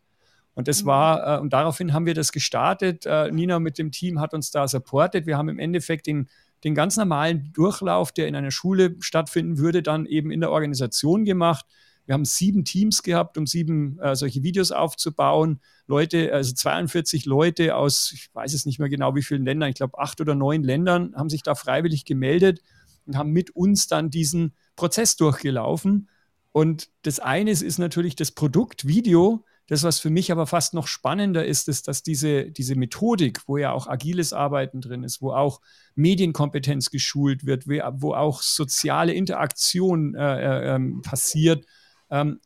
Und 0.54 0.68
das 0.68 0.86
war, 0.86 1.38
äh, 1.38 1.40
und 1.40 1.54
daraufhin 1.54 1.94
haben 1.94 2.06
wir 2.06 2.14
das 2.14 2.32
gestartet. 2.32 3.06
Äh, 3.06 3.32
Nina 3.32 3.60
mit 3.60 3.78
dem 3.78 3.92
Team 3.92 4.20
hat 4.20 4.34
uns 4.34 4.52
da 4.52 4.68
supportet. 4.68 5.26
Wir 5.26 5.38
haben 5.38 5.50
im 5.50 5.60
Endeffekt 5.60 6.08
den 6.08 6.28
den 6.64 6.76
ganz 6.76 6.98
normalen 6.98 7.52
Durchlauf, 7.54 8.12
der 8.12 8.28
in 8.28 8.36
einer 8.36 8.52
Schule 8.52 8.96
stattfinden 9.00 9.58
würde, 9.58 9.82
dann 9.82 10.06
eben 10.06 10.32
in 10.32 10.42
der 10.42 10.52
Organisation 10.52 11.26
gemacht. 11.26 11.66
Wir 12.06 12.14
haben 12.14 12.26
sieben 12.26 12.66
Teams 12.66 13.04
gehabt, 13.04 13.38
um 13.38 13.46
sieben 13.46 14.00
äh, 14.00 14.16
solche 14.16 14.42
Videos 14.42 14.72
aufzubauen. 14.72 15.60
Leute, 15.86 16.34
also 16.34 16.54
42 16.54 17.26
Leute 17.26 17.76
aus, 17.76 18.12
ich 18.14 18.34
weiß 18.34 18.54
es 18.54 18.66
nicht 18.66 18.80
mehr 18.80 18.90
genau, 18.90 19.16
wie 19.16 19.22
vielen 19.22 19.46
Ländern, 19.46 19.70
ich 19.70 19.76
glaube 19.76 20.00
acht 20.00 20.20
oder 20.20 20.34
neun 20.34 20.64
Ländern, 20.64 21.14
haben 21.16 21.30
sich 21.30 21.44
da 21.44 21.54
freiwillig 21.54 22.06
gemeldet 22.06 22.62
und 23.06 23.16
haben 23.16 23.32
mit 23.32 23.56
uns 23.56 23.88
dann 23.88 24.10
diesen 24.10 24.54
Prozess 24.76 25.18
durchgelaufen. 25.18 26.10
Und 26.52 26.90
das 27.04 27.20
eine 27.20 27.52
ist 27.52 27.78
natürlich 27.78 28.16
das 28.16 28.32
Produkt 28.32 28.88
Video. 28.88 29.46
Das, 29.70 29.84
was 29.84 30.00
für 30.00 30.10
mich 30.10 30.32
aber 30.32 30.48
fast 30.48 30.74
noch 30.74 30.88
spannender 30.88 31.46
ist, 31.46 31.70
ist, 31.70 31.88
dass 31.88 32.02
diese, 32.02 32.50
diese 32.50 32.76
Methodik, 32.76 33.42
wo 33.48 33.58
ja 33.58 33.72
auch 33.72 33.86
agiles 33.86 34.34
Arbeiten 34.34 34.82
drin 34.82 35.04
ist, 35.04 35.22
wo 35.22 35.32
auch 35.32 35.62
Medienkompetenz 35.94 36.90
geschult 36.90 37.46
wird, 37.46 37.68
wo 37.68 38.16
auch 38.16 38.42
soziale 38.42 39.14
Interaktion 39.14 40.16
äh, 40.16 40.42
äh, 40.42 40.76
ähm, 40.76 41.04
passiert, 41.04 41.68
ähm, 42.10 42.40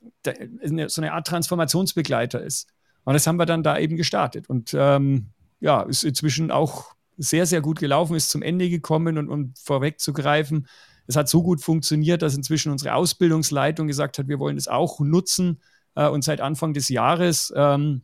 so 0.87 1.01
eine 1.01 1.13
Art 1.13 1.25
Transformationsbegleiter 1.25 2.43
ist. 2.43 2.67
Und 3.05 3.13
das 3.13 3.25
haben 3.25 3.37
wir 3.37 3.45
dann 3.45 3.63
da 3.63 3.77
eben 3.77 3.95
gestartet. 3.95 4.49
Und 4.49 4.75
ähm, 4.77 5.27
ja, 5.61 5.83
ist 5.83 6.03
inzwischen 6.03 6.51
auch 6.51 6.93
sehr, 7.17 7.45
sehr 7.45 7.61
gut 7.61 7.79
gelaufen, 7.79 8.17
ist 8.17 8.31
zum 8.31 8.41
Ende 8.41 8.69
gekommen 8.69 9.17
und 9.17 9.29
um 9.29 9.53
vorwegzugreifen, 9.55 10.67
es 11.07 11.15
hat 11.15 11.29
so 11.29 11.43
gut 11.43 11.61
funktioniert, 11.61 12.21
dass 12.21 12.35
inzwischen 12.35 12.71
unsere 12.71 12.95
Ausbildungsleitung 12.95 13.87
gesagt 13.87 14.17
hat, 14.17 14.27
wir 14.27 14.39
wollen 14.39 14.57
es 14.57 14.67
auch 14.67 14.99
nutzen. 14.99 15.59
Äh, 15.95 16.07
und 16.09 16.23
seit 16.23 16.41
Anfang 16.41 16.73
des 16.73 16.89
Jahres 16.89 17.53
ähm, 17.55 18.03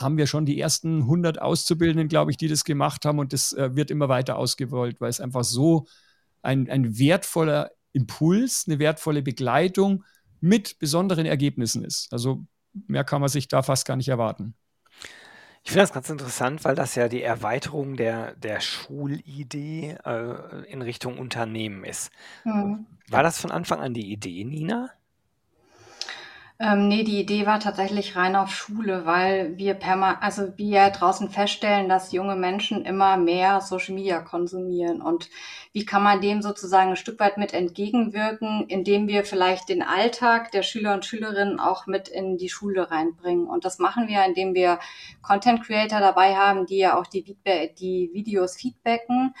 haben 0.00 0.16
wir 0.16 0.26
schon 0.26 0.46
die 0.46 0.60
ersten 0.60 1.02
100 1.02 1.40
Auszubildenden, 1.40 2.08
glaube 2.08 2.30
ich, 2.30 2.36
die 2.36 2.48
das 2.48 2.64
gemacht 2.64 3.04
haben. 3.04 3.18
Und 3.18 3.32
das 3.32 3.52
äh, 3.52 3.74
wird 3.74 3.90
immer 3.90 4.08
weiter 4.08 4.36
ausgerollt, 4.36 5.00
weil 5.00 5.10
es 5.10 5.20
einfach 5.20 5.44
so 5.44 5.86
ein, 6.42 6.70
ein 6.70 6.98
wertvoller 6.98 7.70
Impuls, 7.92 8.64
eine 8.66 8.78
wertvolle 8.78 9.22
Begleitung 9.22 10.04
mit 10.40 10.78
besonderen 10.78 11.26
Ergebnissen 11.26 11.84
ist. 11.84 12.12
Also 12.12 12.44
mehr 12.86 13.04
kann 13.04 13.20
man 13.20 13.28
sich 13.28 13.48
da 13.48 13.62
fast 13.62 13.86
gar 13.86 13.96
nicht 13.96 14.08
erwarten. 14.08 14.54
Ich 15.64 15.72
finde 15.72 15.82
das 15.82 15.92
ganz 15.92 16.08
interessant, 16.10 16.64
weil 16.64 16.76
das 16.76 16.94
ja 16.94 17.08
die 17.08 17.22
Erweiterung 17.22 17.96
der, 17.96 18.36
der 18.36 18.60
Schulidee 18.60 19.96
äh, 20.04 20.70
in 20.70 20.80
Richtung 20.80 21.18
Unternehmen 21.18 21.82
ist. 21.82 22.12
Mhm. 22.44 22.86
War 23.08 23.24
das 23.24 23.40
von 23.40 23.50
Anfang 23.50 23.80
an 23.80 23.92
die 23.92 24.12
Idee, 24.12 24.44
Nina? 24.44 24.90
Ähm, 26.58 26.88
nee, 26.88 27.02
die 27.04 27.20
Idee 27.20 27.44
war 27.44 27.60
tatsächlich 27.60 28.16
rein 28.16 28.34
auf 28.34 28.48
Schule, 28.50 29.04
weil 29.04 29.58
wir 29.58 29.74
perma 29.74 30.14
also 30.22 30.56
wir 30.56 30.88
draußen 30.88 31.28
feststellen, 31.28 31.86
dass 31.90 32.12
junge 32.12 32.34
Menschen 32.34 32.82
immer 32.86 33.18
mehr 33.18 33.60
Social 33.60 33.94
Media 33.94 34.22
konsumieren. 34.22 35.02
Und 35.02 35.28
wie 35.74 35.84
kann 35.84 36.02
man 36.02 36.22
dem 36.22 36.40
sozusagen 36.40 36.90
ein 36.90 36.96
Stück 36.96 37.20
weit 37.20 37.36
mit 37.36 37.52
entgegenwirken, 37.52 38.64
indem 38.68 39.06
wir 39.06 39.26
vielleicht 39.26 39.68
den 39.68 39.82
Alltag 39.82 40.50
der 40.50 40.62
Schüler 40.62 40.94
und 40.94 41.04
Schülerinnen 41.04 41.60
auch 41.60 41.86
mit 41.86 42.08
in 42.08 42.38
die 42.38 42.48
Schule 42.48 42.90
reinbringen? 42.90 43.46
Und 43.48 43.66
das 43.66 43.78
machen 43.78 44.08
wir, 44.08 44.24
indem 44.24 44.54
wir 44.54 44.78
Content 45.20 45.62
Creator 45.62 46.00
dabei 46.00 46.36
haben, 46.36 46.64
die 46.64 46.78
ja 46.78 46.98
auch 46.98 47.06
die, 47.06 47.36
die 47.78 48.10
Videos 48.14 48.56
feedbacken 48.56 49.34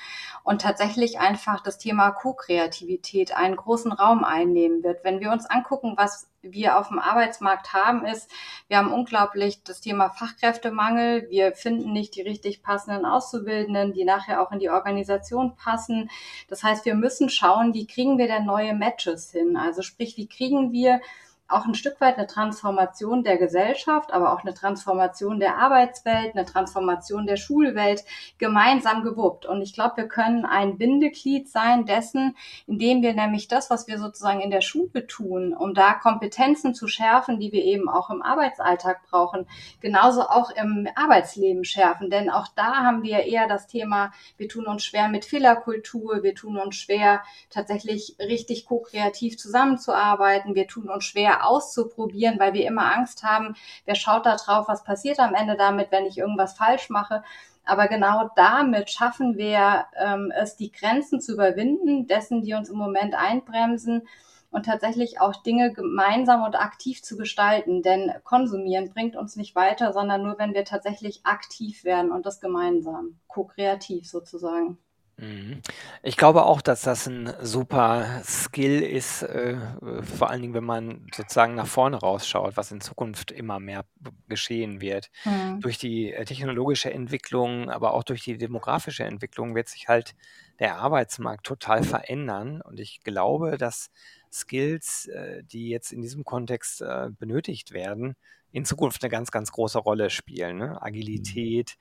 und 0.44 0.60
tatsächlich 0.60 1.18
einfach 1.18 1.62
das 1.62 1.78
Thema 1.78 2.10
Co-Kreativität 2.10 3.34
einen 3.34 3.56
großen 3.56 3.92
Raum 3.92 4.22
einnehmen 4.22 4.82
wird. 4.82 5.02
Wenn 5.02 5.20
wir 5.20 5.32
uns 5.32 5.46
angucken, 5.46 5.94
was 5.96 6.28
wir 6.52 6.78
auf 6.78 6.88
dem 6.88 6.98
Arbeitsmarkt 6.98 7.72
haben, 7.72 8.04
ist, 8.04 8.30
wir 8.68 8.78
haben 8.78 8.92
unglaublich 8.92 9.62
das 9.62 9.80
Thema 9.80 10.10
Fachkräftemangel. 10.10 11.28
Wir 11.30 11.52
finden 11.52 11.92
nicht 11.92 12.16
die 12.16 12.22
richtig 12.22 12.62
passenden 12.62 13.04
Auszubildenden, 13.04 13.92
die 13.92 14.04
nachher 14.04 14.42
auch 14.42 14.52
in 14.52 14.58
die 14.58 14.70
Organisation 14.70 15.56
passen. 15.56 16.10
Das 16.48 16.62
heißt, 16.62 16.84
wir 16.84 16.94
müssen 16.94 17.28
schauen, 17.28 17.74
wie 17.74 17.86
kriegen 17.86 18.18
wir 18.18 18.26
denn 18.26 18.44
neue 18.44 18.74
Matches 18.74 19.30
hin? 19.30 19.56
Also 19.56 19.82
sprich, 19.82 20.16
wie 20.16 20.28
kriegen 20.28 20.72
wir 20.72 21.00
auch 21.48 21.64
ein 21.64 21.74
Stück 21.74 22.00
weit 22.00 22.18
eine 22.18 22.26
Transformation 22.26 23.22
der 23.22 23.36
Gesellschaft, 23.36 24.12
aber 24.12 24.32
auch 24.32 24.42
eine 24.42 24.54
Transformation 24.54 25.38
der 25.38 25.58
Arbeitswelt, 25.58 26.34
eine 26.34 26.44
Transformation 26.44 27.26
der 27.26 27.36
Schulwelt 27.36 28.04
gemeinsam 28.38 29.02
gewuppt. 29.02 29.46
Und 29.46 29.62
ich 29.62 29.72
glaube, 29.72 29.98
wir 29.98 30.08
können 30.08 30.44
ein 30.44 30.76
Bindeglied 30.76 31.48
sein 31.48 31.86
dessen, 31.86 32.36
indem 32.66 33.02
wir 33.02 33.14
nämlich 33.14 33.46
das, 33.46 33.70
was 33.70 33.86
wir 33.86 33.98
sozusagen 33.98 34.40
in 34.40 34.50
der 34.50 34.60
Schule 34.60 35.06
tun, 35.06 35.54
um 35.54 35.72
da 35.72 35.94
Kompetenzen 35.94 36.74
zu 36.74 36.88
schärfen, 36.88 37.38
die 37.38 37.52
wir 37.52 37.62
eben 37.62 37.88
auch 37.88 38.10
im 38.10 38.22
Arbeitsalltag 38.22 39.02
brauchen, 39.08 39.46
genauso 39.80 40.22
auch 40.22 40.50
im 40.50 40.88
Arbeitsleben 40.96 41.64
schärfen. 41.64 42.10
Denn 42.10 42.28
auch 42.28 42.48
da 42.56 42.76
haben 42.76 43.02
wir 43.02 43.20
eher 43.20 43.46
das 43.46 43.68
Thema, 43.68 44.12
wir 44.36 44.48
tun 44.48 44.66
uns 44.66 44.84
schwer 44.84 45.08
mit 45.08 45.24
Fehlerkultur, 45.24 46.24
wir 46.24 46.34
tun 46.34 46.58
uns 46.58 46.76
schwer, 46.76 47.22
tatsächlich 47.50 48.16
richtig 48.18 48.66
ko-kreativ 48.66 49.38
zusammenzuarbeiten, 49.38 50.54
wir 50.54 50.66
tun 50.66 50.88
uns 50.88 51.04
schwer, 51.04 51.35
auszuprobieren, 51.44 52.38
weil 52.38 52.54
wir 52.54 52.66
immer 52.66 52.94
Angst 52.94 53.22
haben, 53.22 53.54
wer 53.84 53.94
schaut 53.94 54.26
da 54.26 54.36
drauf, 54.36 54.68
was 54.68 54.84
passiert 54.84 55.18
am 55.20 55.34
Ende 55.34 55.56
damit, 55.56 55.90
wenn 55.90 56.06
ich 56.06 56.18
irgendwas 56.18 56.56
falsch 56.56 56.90
mache. 56.90 57.22
Aber 57.64 57.88
genau 57.88 58.30
damit 58.36 58.90
schaffen 58.90 59.36
wir 59.36 59.86
ähm, 59.98 60.32
es, 60.36 60.56
die 60.56 60.70
Grenzen 60.70 61.20
zu 61.20 61.34
überwinden, 61.34 62.06
dessen, 62.06 62.42
die 62.42 62.54
uns 62.54 62.70
im 62.70 62.78
Moment 62.78 63.14
einbremsen 63.14 64.06
und 64.50 64.66
tatsächlich 64.66 65.20
auch 65.20 65.34
Dinge 65.42 65.72
gemeinsam 65.72 66.44
und 66.44 66.54
aktiv 66.54 67.02
zu 67.02 67.16
gestalten. 67.16 67.82
Denn 67.82 68.12
konsumieren 68.24 68.88
bringt 68.90 69.16
uns 69.16 69.36
nicht 69.36 69.54
weiter, 69.56 69.92
sondern 69.92 70.22
nur, 70.22 70.38
wenn 70.38 70.54
wir 70.54 70.64
tatsächlich 70.64 71.26
aktiv 71.26 71.84
werden 71.84 72.12
und 72.12 72.24
das 72.24 72.40
gemeinsam, 72.40 73.18
ko-kreativ 73.26 74.08
sozusagen. 74.08 74.78
Mhm. 75.18 75.62
Ich 76.02 76.18
glaube 76.18 76.44
auch, 76.44 76.60
dass 76.60 76.82
das 76.82 77.06
ein 77.06 77.32
super 77.40 78.20
Skill 78.22 78.82
ist, 78.82 79.22
äh, 79.22 79.56
vor 80.02 80.28
allen 80.28 80.42
Dingen, 80.42 80.52
wenn 80.52 80.64
man 80.64 81.06
sozusagen 81.14 81.54
nach 81.54 81.66
vorne 81.66 81.96
rausschaut, 81.96 82.56
was 82.58 82.70
in 82.70 82.82
Zukunft 82.82 83.30
immer 83.30 83.58
mehr 83.58 83.86
geschehen 84.28 84.80
wird. 84.82 85.10
Mhm. 85.24 85.60
Durch 85.60 85.78
die 85.78 86.12
äh, 86.12 86.24
technologische 86.26 86.92
Entwicklung, 86.92 87.70
aber 87.70 87.94
auch 87.94 88.04
durch 88.04 88.24
die 88.24 88.36
demografische 88.36 89.04
Entwicklung 89.04 89.54
wird 89.54 89.68
sich 89.68 89.88
halt 89.88 90.14
der 90.58 90.76
Arbeitsmarkt 90.76 91.46
total 91.46 91.82
verändern. 91.82 92.60
Und 92.60 92.78
ich 92.78 93.00
glaube, 93.00 93.56
dass 93.56 93.90
Skills, 94.30 95.06
äh, 95.06 95.42
die 95.44 95.70
jetzt 95.70 95.92
in 95.92 96.02
diesem 96.02 96.24
Kontext 96.24 96.84
benötigt 97.18 97.72
werden, 97.72 98.16
in 98.52 98.64
Zukunft 98.64 99.02
eine 99.02 99.10
ganz, 99.10 99.30
ganz 99.30 99.52
große 99.52 99.78
Rolle 99.78 100.08
spielen. 100.08 100.56
Ne? 100.56 100.68
Mhm. 100.68 100.78
Agilität, 100.80 101.76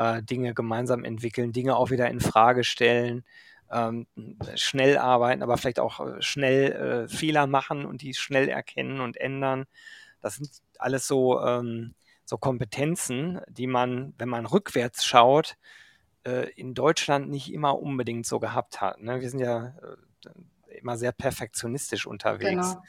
äh, 0.00 0.22
Dinge 0.22 0.54
gemeinsam 0.54 1.04
entwickeln, 1.04 1.52
Dinge 1.52 1.76
auch 1.76 1.90
wieder 1.90 2.08
in 2.08 2.20
Frage 2.20 2.64
stellen, 2.64 3.24
ähm, 3.70 4.06
schnell 4.54 4.96
arbeiten, 4.96 5.42
aber 5.42 5.58
vielleicht 5.58 5.78
auch 5.78 6.00
äh, 6.00 6.22
schnell 6.22 6.72
äh, 6.72 7.08
Fehler 7.08 7.46
machen 7.46 7.84
und 7.84 8.00
die 8.00 8.14
schnell 8.14 8.48
erkennen 8.48 9.00
und 9.00 9.18
ändern. 9.18 9.66
Das 10.22 10.36
sind 10.36 10.50
alles 10.78 11.06
so, 11.06 11.40
ähm, 11.40 11.94
so 12.24 12.38
Kompetenzen, 12.38 13.40
die 13.48 13.66
man, 13.66 14.14
wenn 14.16 14.28
man 14.30 14.46
rückwärts 14.46 15.04
schaut, 15.04 15.56
äh, 16.24 16.50
in 16.52 16.74
Deutschland 16.74 17.28
nicht 17.28 17.52
immer 17.52 17.78
unbedingt 17.78 18.26
so 18.26 18.40
gehabt 18.40 18.80
hat. 18.80 19.00
Ne? 19.02 19.20
Wir 19.20 19.28
sind 19.28 19.40
ja 19.40 19.74
äh, 20.26 20.78
immer 20.78 20.96
sehr 20.96 21.12
perfektionistisch 21.12 22.06
unterwegs. 22.06 22.70
Genau. 22.70 22.82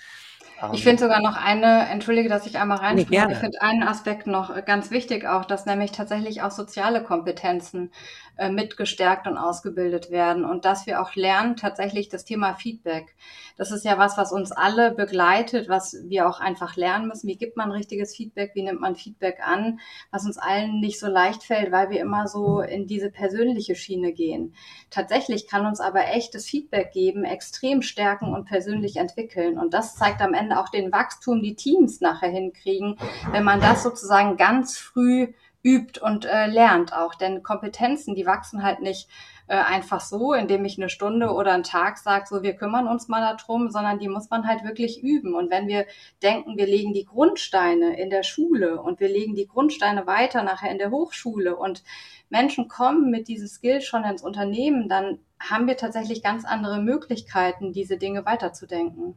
Ich 0.73 0.83
finde 0.83 1.01
sogar 1.01 1.21
noch 1.21 1.35
eine, 1.35 1.87
entschuldige, 1.89 2.29
dass 2.29 2.45
ich 2.45 2.57
einmal 2.57 2.77
reinspringe, 2.77 3.27
nee, 3.27 3.33
ich 3.33 3.39
finde 3.39 3.61
einen 3.61 3.83
Aspekt 3.83 4.27
noch 4.27 4.55
äh, 4.55 4.61
ganz 4.61 4.91
wichtig 4.91 5.27
auch, 5.27 5.45
dass 5.45 5.65
nämlich 5.65 5.91
tatsächlich 5.91 6.41
auch 6.41 6.51
soziale 6.51 7.03
Kompetenzen 7.03 7.91
äh, 8.37 8.49
mit 8.49 8.77
gestärkt 8.77 9.27
und 9.27 9.37
ausgebildet 9.37 10.09
werden 10.09 10.45
und 10.45 10.65
dass 10.65 10.85
wir 10.85 11.01
auch 11.01 11.15
lernen 11.15 11.57
tatsächlich 11.57 12.09
das 12.09 12.25
Thema 12.25 12.55
Feedback. 12.55 13.15
Das 13.57 13.71
ist 13.71 13.85
ja 13.85 13.97
was, 13.97 14.17
was 14.17 14.31
uns 14.31 14.51
alle 14.51 14.91
begleitet, 14.91 15.69
was 15.69 15.95
wir 16.05 16.27
auch 16.27 16.39
einfach 16.39 16.75
lernen 16.75 17.07
müssen. 17.07 17.27
Wie 17.27 17.37
gibt 17.37 17.57
man 17.57 17.71
richtiges 17.71 18.15
Feedback? 18.15 18.51
Wie 18.55 18.63
nimmt 18.63 18.81
man 18.81 18.95
Feedback 18.95 19.39
an? 19.45 19.79
Was 20.09 20.25
uns 20.25 20.37
allen 20.37 20.79
nicht 20.79 20.99
so 20.99 21.07
leicht 21.07 21.43
fällt, 21.43 21.71
weil 21.71 21.91
wir 21.91 21.99
immer 21.99 22.27
so 22.27 22.61
in 22.61 22.87
diese 22.87 23.11
persönliche 23.11 23.75
Schiene 23.75 24.13
gehen. 24.13 24.55
Tatsächlich 24.89 25.47
kann 25.47 25.65
uns 25.65 25.79
aber 25.79 26.07
echtes 26.07 26.45
Feedback 26.47 26.91
geben, 26.91 27.23
extrem 27.23 27.81
stärken 27.81 28.33
und 28.33 28.45
persönlich 28.45 28.95
entwickeln. 28.95 29.59
Und 29.59 29.73
das 29.73 29.95
zeigt 29.95 30.21
am 30.21 30.33
Ende 30.33 30.50
Ende 30.51 30.59
auch 30.59 30.69
den 30.69 30.91
Wachstum, 30.91 31.41
die 31.41 31.55
Teams 31.55 32.01
nachher 32.01 32.29
hinkriegen, 32.29 32.97
wenn 33.31 33.43
man 33.43 33.61
das 33.61 33.83
sozusagen 33.83 34.37
ganz 34.37 34.77
früh 34.77 35.33
übt 35.63 36.01
und 36.01 36.25
äh, 36.25 36.47
lernt 36.47 36.93
auch. 36.93 37.15
Denn 37.15 37.43
Kompetenzen, 37.43 38.15
die 38.15 38.25
wachsen 38.25 38.63
halt 38.63 38.81
nicht 38.81 39.07
äh, 39.47 39.55
einfach 39.55 40.01
so, 40.01 40.33
indem 40.33 40.65
ich 40.65 40.77
eine 40.77 40.89
Stunde 40.89 41.29
oder 41.29 41.53
einen 41.53 41.63
Tag 41.63 41.99
sage, 41.99 42.25
so 42.27 42.41
wir 42.41 42.53
kümmern 42.53 42.87
uns 42.87 43.07
mal 43.07 43.21
darum, 43.21 43.69
sondern 43.69 43.99
die 43.99 44.09
muss 44.09 44.29
man 44.29 44.47
halt 44.47 44.63
wirklich 44.63 45.03
üben. 45.03 45.35
Und 45.35 45.51
wenn 45.51 45.67
wir 45.67 45.85
denken, 46.23 46.57
wir 46.57 46.65
legen 46.65 46.93
die 46.93 47.05
Grundsteine 47.05 47.99
in 47.99 48.09
der 48.09 48.23
Schule 48.23 48.81
und 48.81 48.99
wir 48.99 49.09
legen 49.09 49.35
die 49.35 49.47
Grundsteine 49.47 50.07
weiter 50.07 50.41
nachher 50.43 50.71
in 50.71 50.79
der 50.79 50.89
Hochschule 50.89 51.55
und 51.55 51.83
Menschen 52.29 52.67
kommen 52.67 53.11
mit 53.11 53.27
diesem 53.27 53.47
Skill 53.47 53.81
schon 53.81 54.03
ins 54.03 54.23
Unternehmen, 54.23 54.89
dann 54.89 55.19
haben 55.39 55.67
wir 55.67 55.77
tatsächlich 55.77 56.23
ganz 56.23 56.43
andere 56.43 56.81
Möglichkeiten, 56.81 57.71
diese 57.71 57.97
Dinge 57.97 58.25
weiterzudenken. 58.25 59.15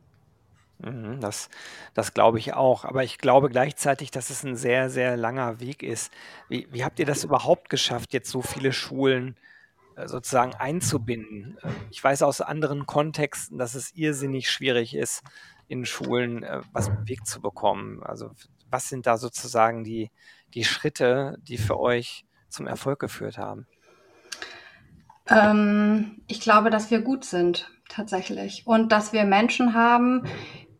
Mhm, 0.79 1.21
das 1.21 1.49
das 1.95 2.15
glaube 2.15 2.39
ich 2.39 2.55
auch. 2.55 2.85
Aber 2.85 3.05
ich 3.05 3.19
glaube 3.19 3.49
gleichzeitig, 3.49 4.11
dass 4.11 4.31
es 4.31 4.43
ein 4.45 4.57
sehr, 4.57 4.91
sehr 4.91 5.17
langer 5.17 5.61
Weg 5.61 5.83
ist. 5.83 6.13
Wie 6.49 6.67
wie 6.71 6.85
habt 6.85 6.99
ihr 6.99 7.07
das 7.07 7.25
überhaupt 7.25 7.69
geschafft, 7.71 8.13
jetzt 8.13 8.31
so 8.31 8.43
viele 8.43 8.73
Schulen 8.73 9.37
äh, 9.97 10.09
sozusagen 10.09 10.55
einzubinden. 10.55 11.57
Äh, 11.63 11.69
ich 11.91 12.03
weiß 12.03 12.23
aus 12.23 12.41
anderen 12.41 12.87
Kontexten, 12.87 13.59
dass 13.59 13.75
es 13.75 13.95
irrsinnig 13.95 14.51
schwierig 14.51 14.95
ist, 14.95 15.23
in 15.69 15.85
Schulen 15.85 16.43
äh, 16.43 16.63
was 16.73 16.91
bewegt 16.91 17.27
zu 17.29 17.41
bekommen. 17.41 18.03
Also 18.03 18.31
was 18.71 18.89
sind 18.89 19.07
da 19.07 19.17
sozusagen 19.19 19.85
die, 19.85 20.11
die 20.53 20.65
Schritte, 20.65 21.39
die 21.43 21.59
für 21.59 21.79
euch 21.79 22.25
zum 22.49 22.67
Erfolg 22.67 22.99
geführt 22.99 23.39
haben? 23.39 23.67
Ähm, 25.29 26.23
ich 26.27 26.41
glaube, 26.41 26.71
dass 26.71 26.91
wir 26.91 27.01
gut 27.01 27.25
sind, 27.25 27.71
tatsächlich. 27.89 28.67
Und 28.67 28.91
dass 28.91 29.13
wir 29.13 29.25
Menschen 29.25 29.75
haben, 29.75 30.25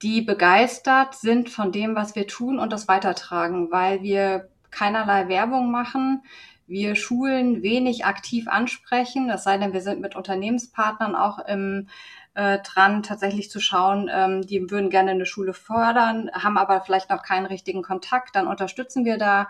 die 0.03 0.23
begeistert 0.23 1.15
sind 1.15 1.51
von 1.51 1.73
dem, 1.73 1.95
was 1.95 2.15
wir 2.15 2.27
tun 2.27 2.59
und 2.59 2.73
das 2.73 2.89
weitertragen, 2.89 3.71
weil 3.71 4.03
wir 4.03 4.49
keinerlei 4.71 5.29
Werbung 5.29 5.71
machen. 5.71 6.23
Wir 6.67 6.97
Schulen 6.97 7.63
wenig 7.63 8.07
aktiv 8.07 8.49
ansprechen, 8.49 9.29
es 9.31 9.45
sei 9.45 9.59
denn, 9.59 9.75
wir 9.75 9.83
sind 9.83 10.01
mit 10.01 10.17
Unternehmenspartnern 10.17 11.15
auch 11.15 11.39
im 11.39 11.89
äh, 12.35 12.59
dran, 12.59 13.03
tatsächlich 13.03 13.51
zu 13.51 13.61
schauen, 13.61 14.11
ähm, 14.13 14.47
die 14.47 14.71
würden 14.71 14.91
gerne 14.91 15.13
eine 15.13 15.27
Schule 15.27 15.55
fördern, 15.55 16.31
haben 16.33 16.59
aber 16.59 16.81
vielleicht 16.81 17.11
noch 17.11 17.23
keinen 17.23 17.47
richtigen 17.47 17.83
Kontakt, 17.83 18.35
dann 18.35 18.49
unterstützen 18.49 19.05
wir 19.05 19.19
da. 19.19 19.49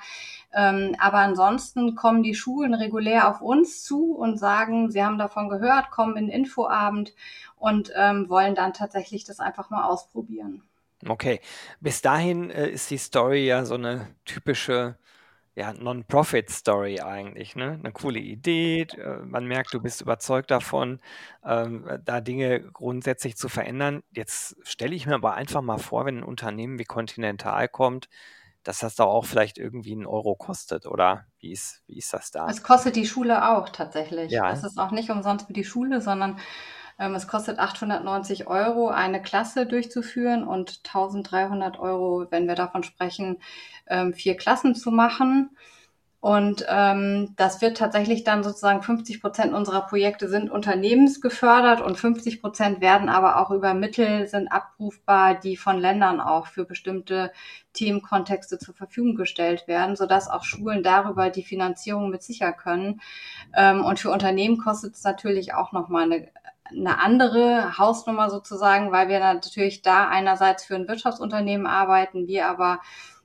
Ähm, 0.52 0.94
aber 0.98 1.18
ansonsten 1.18 1.94
kommen 1.94 2.22
die 2.22 2.34
Schulen 2.34 2.74
regulär 2.74 3.28
auf 3.28 3.40
uns 3.40 3.82
zu 3.82 4.14
und 4.14 4.38
sagen, 4.38 4.90
sie 4.90 5.02
haben 5.02 5.18
davon 5.18 5.48
gehört, 5.48 5.90
kommen 5.90 6.16
in 6.16 6.28
Infoabend 6.28 7.14
und 7.56 7.90
ähm, 7.96 8.28
wollen 8.28 8.54
dann 8.54 8.72
tatsächlich 8.74 9.24
das 9.24 9.40
einfach 9.40 9.70
mal 9.70 9.84
ausprobieren. 9.84 10.62
Okay, 11.06 11.40
bis 11.80 12.02
dahin 12.02 12.50
äh, 12.50 12.68
ist 12.68 12.90
die 12.90 12.98
Story 12.98 13.46
ja 13.46 13.64
so 13.64 13.74
eine 13.74 14.08
typische 14.24 14.96
ja, 15.56 15.72
Non-Profit-Story 15.72 17.00
eigentlich, 17.00 17.54
ne? 17.54 17.78
Eine 17.78 17.92
coole 17.92 18.18
Idee. 18.18 18.82
Äh, 18.82 19.18
man 19.24 19.46
merkt, 19.46 19.72
du 19.72 19.80
bist 19.80 20.00
überzeugt 20.00 20.50
davon, 20.50 21.00
ähm, 21.44 21.86
da 22.04 22.20
Dinge 22.20 22.60
grundsätzlich 22.60 23.36
zu 23.36 23.48
verändern. 23.48 24.02
Jetzt 24.10 24.56
stelle 24.64 24.94
ich 24.94 25.06
mir 25.06 25.14
aber 25.14 25.34
einfach 25.34 25.62
mal 25.62 25.78
vor, 25.78 26.06
wenn 26.06 26.18
ein 26.18 26.24
Unternehmen 26.24 26.78
wie 26.78 26.84
Continental 26.84 27.68
kommt, 27.68 28.08
dass 28.64 28.80
das 28.80 28.96
doch 28.96 29.06
auch 29.06 29.26
vielleicht 29.26 29.58
irgendwie 29.58 29.92
einen 29.92 30.06
Euro 30.06 30.34
kostet, 30.34 30.86
oder 30.86 31.26
wie 31.38 31.52
ist, 31.52 31.82
wie 31.86 31.98
ist 31.98 32.12
das 32.12 32.30
da? 32.32 32.48
Es 32.48 32.62
kostet 32.62 32.96
die 32.96 33.06
Schule 33.06 33.50
auch 33.50 33.68
tatsächlich. 33.68 34.32
Ja. 34.32 34.50
Es 34.50 34.64
ist 34.64 34.78
auch 34.78 34.90
nicht 34.90 35.10
umsonst 35.10 35.46
für 35.46 35.52
die 35.52 35.64
Schule, 35.64 36.00
sondern 36.00 36.40
ähm, 36.98 37.14
es 37.14 37.26
kostet 37.26 37.58
890 37.58 38.46
Euro, 38.46 38.88
eine 38.88 39.20
Klasse 39.20 39.66
durchzuführen 39.66 40.44
und 40.44 40.80
1300 40.84 41.78
Euro, 41.78 42.26
wenn 42.30 42.46
wir 42.46 42.54
davon 42.54 42.82
sprechen, 42.82 43.38
ähm, 43.86 44.14
vier 44.14 44.36
Klassen 44.36 44.74
zu 44.74 44.90
machen. 44.90 45.50
Und 46.24 46.64
ähm, 46.70 47.34
das 47.36 47.60
wird 47.60 47.76
tatsächlich 47.76 48.24
dann 48.24 48.42
sozusagen 48.42 48.82
50 48.82 49.20
Prozent 49.20 49.52
unserer 49.52 49.82
Projekte 49.82 50.26
sind 50.26 50.50
unternehmensgefördert 50.50 51.82
und 51.82 51.98
50 51.98 52.40
Prozent 52.40 52.80
werden 52.80 53.10
aber 53.10 53.38
auch 53.38 53.50
über 53.50 53.74
Mittel 53.74 54.26
sind 54.26 54.48
abrufbar, 54.48 55.34
die 55.34 55.58
von 55.58 55.78
Ländern 55.78 56.22
auch 56.22 56.46
für 56.46 56.64
bestimmte 56.64 57.30
Themenkontexte 57.74 58.58
zur 58.58 58.72
Verfügung 58.72 59.16
gestellt 59.16 59.68
werden, 59.68 59.96
sodass 59.96 60.30
auch 60.30 60.44
Schulen 60.44 60.82
darüber 60.82 61.28
die 61.28 61.42
Finanzierung 61.42 62.08
mit 62.08 62.22
sicher 62.22 62.54
können. 62.54 63.02
Ähm, 63.54 63.84
und 63.84 64.00
für 64.00 64.10
Unternehmen 64.10 64.56
kostet 64.56 64.94
es 64.94 65.04
natürlich 65.04 65.52
auch 65.52 65.72
nochmal 65.72 66.04
eine 66.04 66.28
eine 66.70 66.98
andere 66.98 67.76
Hausnummer 67.76 68.30
sozusagen, 68.30 68.90
weil 68.90 69.08
wir 69.08 69.20
natürlich 69.20 69.82
da 69.82 70.08
einerseits 70.08 70.64
für 70.64 70.74
ein 70.74 70.88
Wirtschaftsunternehmen 70.88 71.66
arbeiten, 71.66 72.26
wir 72.26 72.48
aber 72.48 72.80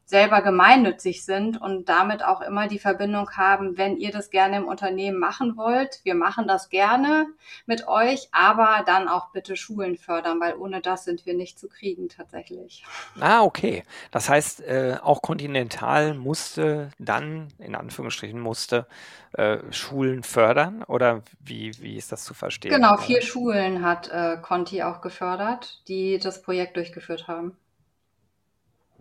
selber 0.10 0.42
gemeinnützig 0.42 1.24
sind 1.24 1.62
und 1.62 1.88
damit 1.88 2.24
auch 2.24 2.42
immer 2.42 2.68
die 2.68 2.80
Verbindung 2.80 3.30
haben, 3.38 3.78
wenn 3.78 3.96
ihr 3.96 4.12
das 4.12 4.32
gerne 4.32 4.58
im 4.58 4.68
Unternehmen 4.68 5.20
machen 5.20 5.56
wollt. 5.56 6.00
Wir 6.04 6.16
machen 6.16 6.48
das 6.48 6.70
gerne 6.70 7.28
mit 7.68 7.88
euch, 7.88 8.28
aber 8.32 8.84
dann 8.88 9.08
auch 9.08 9.30
bitte 9.30 9.56
Schulen 9.56 9.98
fördern, 9.98 10.40
weil 10.40 10.56
ohne 10.56 10.82
das 10.82 11.04
sind 11.04 11.28
wir 11.28 11.36
nicht 11.36 11.60
zu 11.60 11.70
kriegen 11.70 12.10
tatsächlich. 12.10 12.84
Ah, 13.20 13.44
okay. 13.44 13.84
Das 14.10 14.30
heißt, 14.30 14.62
äh, 14.62 14.98
auch 15.00 15.22
Continental 15.22 16.16
musste 16.16 16.90
dann, 16.98 17.50
in 17.60 17.76
Anführungsstrichen, 17.76 18.40
musste 18.40 18.88
äh, 19.34 19.60
Schulen 19.70 20.24
fördern 20.24 20.82
oder 20.82 21.22
wie, 21.40 21.80
wie 21.84 21.98
ist 21.98 22.12
das 22.12 22.24
zu 22.24 22.34
verstehen? 22.34 22.72
Genau, 22.72 22.98
vier 22.98 23.22
Schulen 23.22 23.86
hat 23.86 24.10
äh, 24.10 24.38
Conti 24.42 24.82
auch 24.82 25.02
gefördert, 25.02 25.88
die 25.88 26.18
das 26.18 26.42
Projekt 26.42 26.78
durchgeführt 26.78 27.28
haben. 27.28 27.56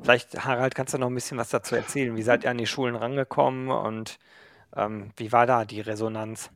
Vielleicht, 0.08 0.42
Harald, 0.42 0.74
kannst 0.74 0.94
du 0.94 0.98
noch 0.98 1.08
ein 1.08 1.14
bisschen 1.14 1.36
was 1.36 1.50
dazu 1.50 1.74
erzählen? 1.74 2.16
Wie 2.16 2.22
seid 2.22 2.42
ihr 2.42 2.50
an 2.50 2.56
die 2.56 2.64
Schulen 2.64 2.96
rangekommen 2.96 3.68
und 3.68 4.18
ähm, 4.74 5.10
wie 5.18 5.32
war 5.32 5.44
da 5.44 5.66
die 5.66 5.82
Resonanz? 5.82 6.48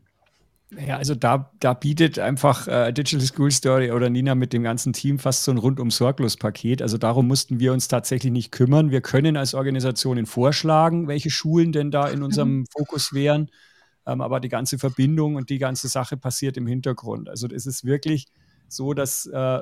Ja, 0.71 0.97
also 0.97 1.15
da, 1.15 1.53
da 1.61 1.75
bietet 1.75 2.19
einfach 2.19 2.67
äh, 2.67 2.93
Digital 2.93 3.27
School 3.27 3.51
Story 3.51 3.91
oder 3.91 4.09
Nina 4.09 4.35
mit 4.35 4.55
dem 4.55 4.63
ganzen 4.63 4.95
Team 4.95 5.19
fast 5.19 5.45
so 5.45 5.51
ein 5.51 5.59
rundum 5.59 5.91
sorglos 5.91 6.39
Paket. 6.39 6.81
Also 6.81 6.97
darum 6.97 7.29
mussten 7.29 7.61
wir 7.61 7.75
uns 7.75 7.89
tatsächlich 7.89 8.33
nicht 8.33 8.53
kümmern. 8.53 8.91
Wir 8.91 9.03
können 9.03 9.37
als 9.37 9.53
Organisationen 9.53 10.25
vorschlagen, 10.25 11.07
welche 11.07 11.29
Schulen 11.29 11.73
denn 11.73 11.91
da 11.91 12.09
in 12.09 12.23
unserem 12.23 12.61
mhm. 12.61 12.67
Fokus 12.71 13.13
wären. 13.13 13.51
Ähm, 14.07 14.23
aber 14.23 14.41
die 14.41 14.49
ganze 14.49 14.79
Verbindung 14.79 15.35
und 15.35 15.51
die 15.51 15.59
ganze 15.59 15.89
Sache 15.89 16.17
passiert 16.17 16.57
im 16.57 16.67
Hintergrund. 16.67 17.29
Also 17.29 17.49
es 17.49 17.67
ist 17.67 17.85
wirklich 17.85 18.29
so, 18.69 18.95
dass 18.95 19.27
äh, 19.27 19.61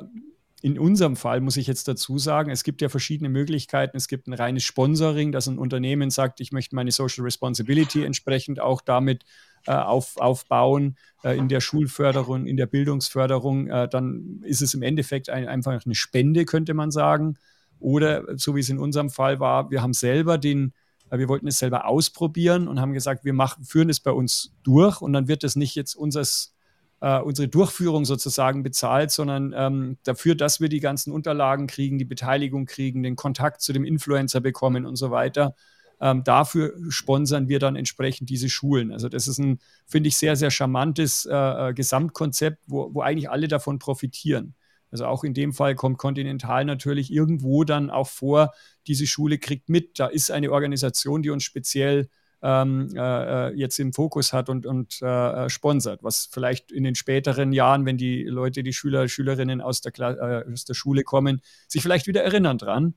in 0.63 0.79
unserem 0.79 1.17
Fall 1.17 1.41
muss 1.41 1.57
ich 1.57 1.67
jetzt 1.67 1.89
dazu 1.89 2.19
sagen, 2.19 2.51
es 2.51 2.65
gibt 2.65 2.83
ja 2.83 2.91
verschiedene 2.91 3.31
Möglichkeiten. 3.31 3.97
Es 3.97 4.09
gibt 4.09 4.27
ein 4.27 4.35
reines 4.35 4.63
Sponsoring, 4.65 5.33
dass 5.33 5.47
ein 5.47 5.59
Unternehmen 5.59 6.11
sagt, 6.11 6.41
ich 6.41 6.53
möchte 6.53 6.77
meine 6.77 6.93
Social 6.93 7.25
Responsibility 7.25 8.05
entsprechend 8.05 8.61
auch 8.61 8.83
damit 8.83 9.25
äh, 9.67 9.73
auf, 9.73 10.19
aufbauen 10.19 10.97
äh, 11.25 11.37
in 11.37 11.49
der 11.49 11.61
Schulförderung, 11.61 12.47
in 12.47 12.59
der 12.59 12.67
Bildungsförderung. 12.67 13.69
Äh, 13.69 13.89
dann 13.89 14.43
ist 14.45 14.61
es 14.61 14.75
im 14.75 14.83
Endeffekt 14.83 15.31
ein, 15.31 15.49
einfach 15.49 15.85
eine 15.85 15.95
Spende, 15.95 16.45
könnte 16.45 16.75
man 16.75 16.91
sagen. 16.91 17.39
Oder 17.79 18.25
so 18.37 18.55
wie 18.55 18.61
es 18.61 18.69
in 18.69 18.79
unserem 18.79 19.09
Fall 19.09 19.41
war, 19.41 19.71
wir 19.71 19.81
haben 19.81 19.95
selber 19.95 20.37
den, 20.37 20.75
äh, 21.11 21.17
wir 21.17 21.29
wollten 21.29 21.47
es 21.47 21.59
selber 21.59 21.87
ausprobieren 21.87 22.69
und 22.69 22.81
haben 22.81 22.93
gesagt, 22.93 23.25
wir 23.25 23.33
machen, 23.33 23.65
führen 23.65 23.89
es 23.89 24.01
bei 24.01 24.13
uns 24.13 24.53
durch 24.63 25.01
und 25.01 25.15
dann 25.15 25.27
wird 25.27 25.43
es 25.43 25.57
nicht 25.57 25.75
jetzt 25.75 25.95
unseres 25.95 26.55
äh, 27.01 27.19
unsere 27.19 27.49
Durchführung 27.49 28.05
sozusagen 28.05 28.63
bezahlt, 28.63 29.11
sondern 29.11 29.55
ähm, 29.57 29.99
dafür, 30.05 30.35
dass 30.35 30.61
wir 30.61 30.69
die 30.69 30.81
ganzen 30.81 31.13
Unterlagen 31.13 31.67
kriegen, 31.67 31.99
die 31.99 32.05
Beteiligung 32.05 32.67
kriegen, 32.67 33.03
den 33.03 33.17
Kontakt 33.17 33.63
zu 33.63 33.73
dem 33.73 33.85
Influencer 33.85 34.41
bekommen 34.41 34.87
und 34.87 34.97
so 34.97 35.11
weiter. 35.11 35.55
Ähm, 36.01 36.25
dafür 36.25 36.75
sponsern 36.89 37.49
wir 37.49 37.59
dann 37.59 37.77
entsprechend 37.77 38.31
diese 38.31 38.49
Schulen. 38.49 38.91
Also 38.93 39.09
das 39.09 39.29
ist 39.29 39.39
ein, 39.39 39.59
finde 39.87 40.09
ich, 40.09 40.17
sehr, 40.17 40.37
sehr 40.37 40.51
charmantes 40.51 41.27
äh, 41.27 41.35
äh, 41.35 41.75
Gesamtkonzept, 41.75 42.59
wo, 42.67 42.95
wo 42.95 43.03
eigentlich 43.03 43.31
alle 43.31 43.49
davon 43.49 43.79
profitieren. 43.79 44.55
Also 44.91 45.07
auch 45.07 45.25
in 45.25 45.35
dem 45.35 45.53
Fall 45.53 45.75
kommt 45.75 45.99
Continental 45.99 46.65
natürlich 46.65 47.13
irgendwo 47.13 47.65
dann 47.65 47.91
auch 47.91 48.09
vor, 48.09 48.53
diese 48.87 49.07
Schule 49.07 49.39
kriegt 49.39 49.69
mit, 49.69 49.99
da 49.99 50.07
ist 50.07 50.31
eine 50.31 50.51
Organisation, 50.51 51.23
die 51.23 51.31
uns 51.31 51.45
speziell 51.45 52.09
ähm, 52.43 52.89
äh, 52.97 53.49
äh, 53.49 53.55
jetzt 53.55 53.79
im 53.79 53.93
Fokus 53.93 54.33
hat 54.33 54.49
und, 54.49 54.67
und 54.67 55.01
äh, 55.03 55.07
äh, 55.47 55.51
sponsert, 55.51 56.03
was 56.03 56.29
vielleicht 56.31 56.73
in 56.73 56.85
den 56.85 56.95
späteren 56.95 57.53
Jahren, 57.53 57.85
wenn 57.85 57.99
die 57.99 58.25
Leute, 58.25 58.63
die 58.63 58.73
Schüler, 58.73 59.09
Schülerinnen 59.09 59.61
aus 59.61 59.81
der, 59.81 59.93
äh, 59.99 60.53
aus 60.53 60.65
der 60.65 60.75
Schule 60.75 61.03
kommen, 61.03 61.43
sich 61.69 61.83
vielleicht 61.83 62.07
wieder 62.07 62.23
erinnern 62.23 62.59
dran. 62.59 62.95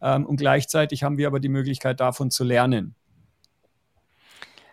Ähm, 0.00 0.26
und 0.26 0.36
gleichzeitig 0.36 1.02
haben 1.02 1.18
wir 1.18 1.26
aber 1.26 1.40
die 1.40 1.48
Möglichkeit, 1.48 2.00
davon 2.00 2.30
zu 2.30 2.44
lernen. 2.44 2.94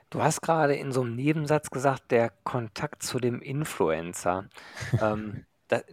Du 0.09 0.21
hast 0.21 0.41
gerade 0.41 0.75
in 0.75 0.91
so 0.91 1.01
einem 1.01 1.15
Nebensatz 1.15 1.69
gesagt, 1.69 2.11
der 2.11 2.31
Kontakt 2.43 3.01
zu 3.01 3.19
dem 3.19 3.41
Influencer. 3.41 4.49
ähm, 5.01 5.45
das, 5.67 5.83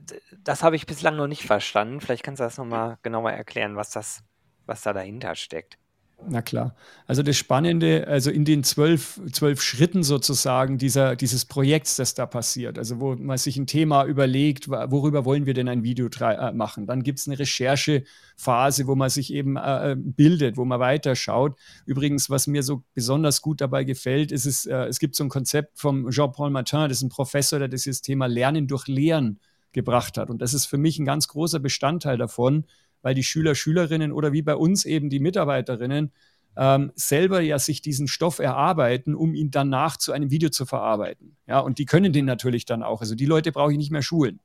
das 0.42 0.62
habe 0.62 0.76
ich 0.76 0.86
bislang 0.86 1.16
noch 1.16 1.28
nicht 1.28 1.46
verstanden. 1.46 2.00
Vielleicht 2.00 2.24
kannst 2.24 2.40
du 2.40 2.44
das 2.44 2.58
nochmal 2.58 2.98
genauer 3.02 3.30
erklären, 3.30 3.76
was, 3.76 3.90
das, 3.90 4.24
was 4.66 4.82
da 4.82 4.92
dahinter 4.92 5.34
steckt. 5.36 5.78
Na 6.26 6.42
klar. 6.42 6.74
Also 7.06 7.22
das 7.22 7.36
Spannende, 7.36 8.08
also 8.08 8.30
in 8.30 8.44
den 8.44 8.64
zwölf, 8.64 9.20
zwölf 9.32 9.62
Schritten 9.62 10.02
sozusagen 10.02 10.76
dieser, 10.76 11.14
dieses 11.14 11.44
Projekts, 11.44 11.94
das 11.94 12.14
da 12.14 12.26
passiert, 12.26 12.76
also 12.76 12.98
wo 12.98 13.14
man 13.14 13.38
sich 13.38 13.56
ein 13.56 13.68
Thema 13.68 14.04
überlegt, 14.04 14.68
worüber 14.68 15.24
wollen 15.24 15.46
wir 15.46 15.54
denn 15.54 15.68
ein 15.68 15.84
Video 15.84 16.08
äh, 16.20 16.52
machen. 16.52 16.86
Dann 16.86 17.04
gibt 17.04 17.20
es 17.20 17.28
eine 17.28 17.38
Recherchephase, 17.38 18.88
wo 18.88 18.96
man 18.96 19.10
sich 19.10 19.32
eben 19.32 19.56
äh, 19.56 19.92
äh, 19.92 19.96
bildet, 19.96 20.56
wo 20.56 20.64
man 20.64 20.80
weiterschaut. 20.80 21.56
Übrigens, 21.86 22.28
was 22.28 22.48
mir 22.48 22.64
so 22.64 22.82
besonders 22.94 23.40
gut 23.40 23.60
dabei 23.60 23.84
gefällt, 23.84 24.32
ist 24.32 24.44
es, 24.44 24.66
äh, 24.66 24.86
es 24.86 24.98
gibt 24.98 25.14
so 25.14 25.22
ein 25.22 25.28
Konzept 25.28 25.78
vom 25.78 26.10
Jean-Paul 26.10 26.50
Martin, 26.50 26.88
das 26.88 26.98
ist 26.98 27.04
ein 27.04 27.10
Professor, 27.10 27.60
der 27.60 27.68
dieses 27.68 28.02
Thema 28.02 28.26
Lernen 28.26 28.66
durch 28.66 28.88
Lehren 28.88 29.38
gebracht 29.72 30.18
hat. 30.18 30.30
Und 30.30 30.42
das 30.42 30.52
ist 30.52 30.66
für 30.66 30.78
mich 30.78 30.98
ein 30.98 31.04
ganz 31.04 31.28
großer 31.28 31.60
Bestandteil 31.60 32.18
davon, 32.18 32.64
weil 33.08 33.14
die 33.14 33.24
Schüler, 33.24 33.54
Schülerinnen 33.54 34.12
oder 34.12 34.34
wie 34.34 34.42
bei 34.42 34.54
uns 34.54 34.84
eben 34.84 35.08
die 35.08 35.18
Mitarbeiterinnen 35.18 36.12
ähm, 36.58 36.92
selber 36.94 37.40
ja 37.40 37.58
sich 37.58 37.80
diesen 37.80 38.06
Stoff 38.06 38.38
erarbeiten, 38.38 39.14
um 39.14 39.32
ihn 39.32 39.50
danach 39.50 39.96
zu 39.96 40.12
einem 40.12 40.30
Video 40.30 40.50
zu 40.50 40.66
verarbeiten. 40.66 41.34
Ja, 41.46 41.60
und 41.60 41.78
die 41.78 41.86
können 41.86 42.12
den 42.12 42.26
natürlich 42.26 42.66
dann 42.66 42.82
auch. 42.82 43.00
Also 43.00 43.14
die 43.14 43.24
Leute 43.24 43.50
brauche 43.50 43.72
ich 43.72 43.78
nicht 43.78 43.90
mehr 43.90 44.02
schulen. 44.02 44.40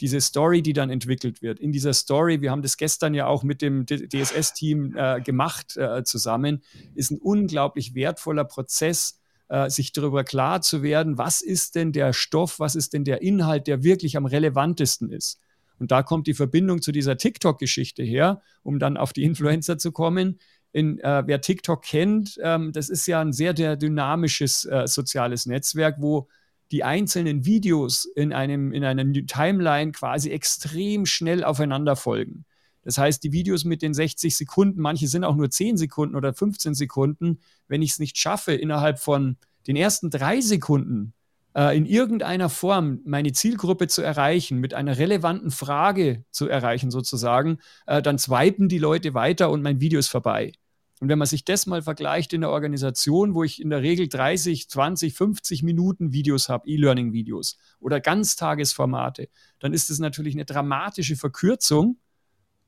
Diese 0.00 0.20
Story, 0.20 0.62
die 0.62 0.72
dann 0.72 0.90
entwickelt 0.90 1.42
wird, 1.42 1.60
in 1.60 1.70
dieser 1.70 1.92
Story, 1.92 2.40
wir 2.40 2.50
haben 2.50 2.62
das 2.62 2.76
gestern 2.76 3.14
ja 3.14 3.28
auch 3.28 3.44
mit 3.44 3.62
dem 3.62 3.86
DSS-Team 3.86 4.96
äh, 4.96 5.20
gemacht 5.20 5.76
äh, 5.76 6.02
zusammen, 6.02 6.64
ist 6.96 7.12
ein 7.12 7.18
unglaublich 7.18 7.94
wertvoller 7.94 8.44
Prozess, 8.44 9.20
äh, 9.46 9.70
sich 9.70 9.92
darüber 9.92 10.24
klar 10.24 10.60
zu 10.60 10.82
werden, 10.82 11.18
was 11.18 11.40
ist 11.40 11.76
denn 11.76 11.92
der 11.92 12.12
Stoff, 12.12 12.58
was 12.58 12.74
ist 12.74 12.94
denn 12.94 13.04
der 13.04 13.22
Inhalt, 13.22 13.68
der 13.68 13.84
wirklich 13.84 14.16
am 14.16 14.26
relevantesten 14.26 15.08
ist. 15.12 15.38
Und 15.82 15.90
da 15.90 16.04
kommt 16.04 16.28
die 16.28 16.34
Verbindung 16.34 16.80
zu 16.80 16.92
dieser 16.92 17.16
TikTok-Geschichte 17.16 18.04
her, 18.04 18.40
um 18.62 18.78
dann 18.78 18.96
auf 18.96 19.12
die 19.12 19.24
Influencer 19.24 19.78
zu 19.78 19.90
kommen. 19.90 20.38
In, 20.70 21.00
äh, 21.00 21.24
wer 21.26 21.40
TikTok 21.40 21.82
kennt, 21.82 22.38
ähm, 22.40 22.70
das 22.70 22.88
ist 22.88 23.04
ja 23.08 23.20
ein 23.20 23.32
sehr, 23.32 23.56
sehr 23.56 23.74
dynamisches 23.74 24.64
äh, 24.64 24.86
soziales 24.86 25.44
Netzwerk, 25.44 25.96
wo 25.98 26.28
die 26.70 26.84
einzelnen 26.84 27.44
Videos 27.46 28.04
in, 28.04 28.32
einem, 28.32 28.72
in 28.72 28.84
einer 28.84 29.04
Timeline 29.26 29.90
quasi 29.90 30.30
extrem 30.30 31.04
schnell 31.04 31.42
aufeinander 31.42 31.96
folgen. 31.96 32.44
Das 32.84 32.96
heißt, 32.96 33.24
die 33.24 33.32
Videos 33.32 33.64
mit 33.64 33.82
den 33.82 33.92
60 33.92 34.36
Sekunden, 34.36 34.80
manche 34.80 35.08
sind 35.08 35.24
auch 35.24 35.34
nur 35.34 35.50
10 35.50 35.78
Sekunden 35.78 36.14
oder 36.14 36.32
15 36.32 36.74
Sekunden, 36.74 37.40
wenn 37.66 37.82
ich 37.82 37.90
es 37.90 37.98
nicht 37.98 38.18
schaffe, 38.18 38.52
innerhalb 38.52 39.00
von 39.00 39.36
den 39.66 39.74
ersten 39.74 40.10
drei 40.10 40.40
Sekunden 40.40 41.12
in 41.54 41.86
irgendeiner 41.86 42.48
Form 42.48 43.00
meine 43.04 43.32
Zielgruppe 43.32 43.88
zu 43.88 44.02
erreichen, 44.02 44.58
mit 44.58 44.74
einer 44.74 44.98
relevanten 44.98 45.50
Frage 45.50 46.24
zu 46.30 46.48
erreichen 46.48 46.90
sozusagen, 46.90 47.58
äh, 47.86 48.00
dann 48.00 48.18
swipen 48.18 48.68
die 48.68 48.78
Leute 48.78 49.14
weiter 49.14 49.50
und 49.50 49.62
mein 49.62 49.80
Video 49.80 49.98
ist 49.98 50.08
vorbei. 50.08 50.52
Und 51.00 51.08
wenn 51.08 51.18
man 51.18 51.26
sich 51.26 51.44
das 51.44 51.66
mal 51.66 51.82
vergleicht 51.82 52.32
in 52.32 52.42
der 52.42 52.50
Organisation, 52.50 53.34
wo 53.34 53.42
ich 53.42 53.60
in 53.60 53.70
der 53.70 53.82
Regel 53.82 54.08
30, 54.08 54.70
20, 54.70 55.12
50 55.12 55.62
Minuten 55.64 56.12
Videos 56.12 56.48
habe, 56.48 56.68
E-Learning-Videos 56.68 57.58
oder 57.80 58.00
Ganztagesformate, 58.00 59.28
dann 59.58 59.72
ist 59.72 59.90
das 59.90 59.98
natürlich 59.98 60.34
eine 60.34 60.44
dramatische 60.44 61.16
Verkürzung 61.16 61.98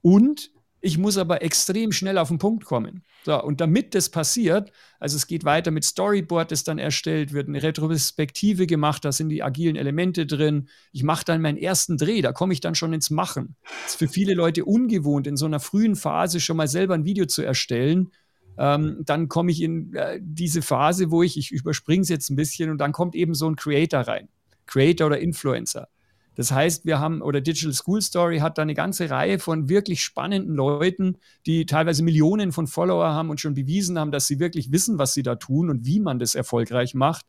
und 0.03 0.51
ich 0.85 0.99
muss 0.99 1.17
aber 1.17 1.41
extrem 1.43 1.93
schnell 1.93 2.19
auf 2.19 2.29
den 2.29 2.37
Punkt 2.37 2.67
kommen. 2.67 3.05
So, 3.25 3.43
und 3.43 3.63
damit 3.63 3.95
das 3.95 4.11
passiert, 4.11 4.71
also 5.01 5.17
es 5.17 5.27
geht 5.27 5.45
weiter 5.45 5.71
mit 5.71 5.83
Storyboard, 5.83 6.53
das 6.53 6.63
dann 6.63 6.79
erstellt 6.79 7.33
wird, 7.33 7.49
eine 7.49 7.63
Retrospektive 7.63 8.67
gemacht, 8.67 9.03
da 9.05 9.11
sind 9.11 9.31
die 9.31 9.43
agilen 9.43 9.77
Elemente 9.77 10.27
drin. 10.27 10.69
Ich 10.93 11.03
mache 11.03 11.25
dann 11.25 11.41
meinen 11.41 11.57
ersten 11.57 11.97
Dreh, 11.97 12.21
da 12.21 12.33
komme 12.33 12.53
ich 12.53 12.61
dann 12.61 12.75
schon 12.75 12.93
ins 12.93 13.09
Machen. 13.09 13.57
Das 13.85 13.93
ist 13.93 13.99
für 13.99 14.09
viele 14.09 14.35
Leute 14.35 14.67
ungewohnt, 14.67 15.27
in 15.27 15.39
so 15.39 15.47
einer 15.47 15.59
frühen 15.59 15.97
Phase 15.97 16.39
schon 16.39 16.59
mal 16.59 16.69
selber 16.69 16.93
ein 16.93 17.07
Video 17.07 17.25
zu 17.25 17.43
erstellen. 17.43 18.11
Ähm, 18.59 18.99
dann 19.07 19.31
komme 19.31 19.53
ich 19.53 19.63
in 19.63 19.95
äh, 19.95 20.21
diese 20.23 20.61
Phase, 20.61 21.11
wo 21.11 21.23
ich, 21.23 21.39
ich 21.39 21.51
überspringe 21.51 22.03
es 22.03 22.11
jetzt 22.11 22.29
ein 22.29 22.37
bisschen 22.37 22.69
und 22.69 22.77
dann 22.77 22.93
kommt 22.93 23.15
eben 23.15 23.35
so 23.35 23.49
ein 23.49 23.57
Creator 23.57 24.01
rein. 24.01 24.29
Creator 24.67 25.07
oder 25.07 25.19
Influencer. 25.19 25.89
Das 26.35 26.51
heißt, 26.51 26.85
wir 26.85 26.99
haben, 26.99 27.23
oder 27.23 27.41
Digital 27.41 27.73
School 27.73 28.03
Story 28.03 28.39
hat 28.39 28.59
da 28.59 28.63
eine 28.63 28.75
ganze 28.75 29.09
Reihe 29.11 29.39
von 29.39 29.69
wirklich 29.69 30.03
spannenden 30.03 30.55
Leuten, 30.55 31.19
die 31.47 31.67
teilweise 31.67 32.03
Millionen 32.03 32.53
von 32.53 32.67
Follower 32.67 33.07
haben 33.07 33.31
und 33.31 33.41
schon 33.41 33.55
bewiesen 33.55 33.99
haben, 33.99 34.11
dass 34.11 34.27
sie 34.27 34.41
wirklich 34.41 34.73
wissen, 34.73 34.99
was 34.99 35.15
sie 35.15 35.23
da 35.23 35.37
tun 35.37 35.71
und 35.71 35.87
wie 35.87 36.01
man 36.01 36.19
das 36.19 36.35
erfolgreich 36.35 36.95
macht. 36.95 37.25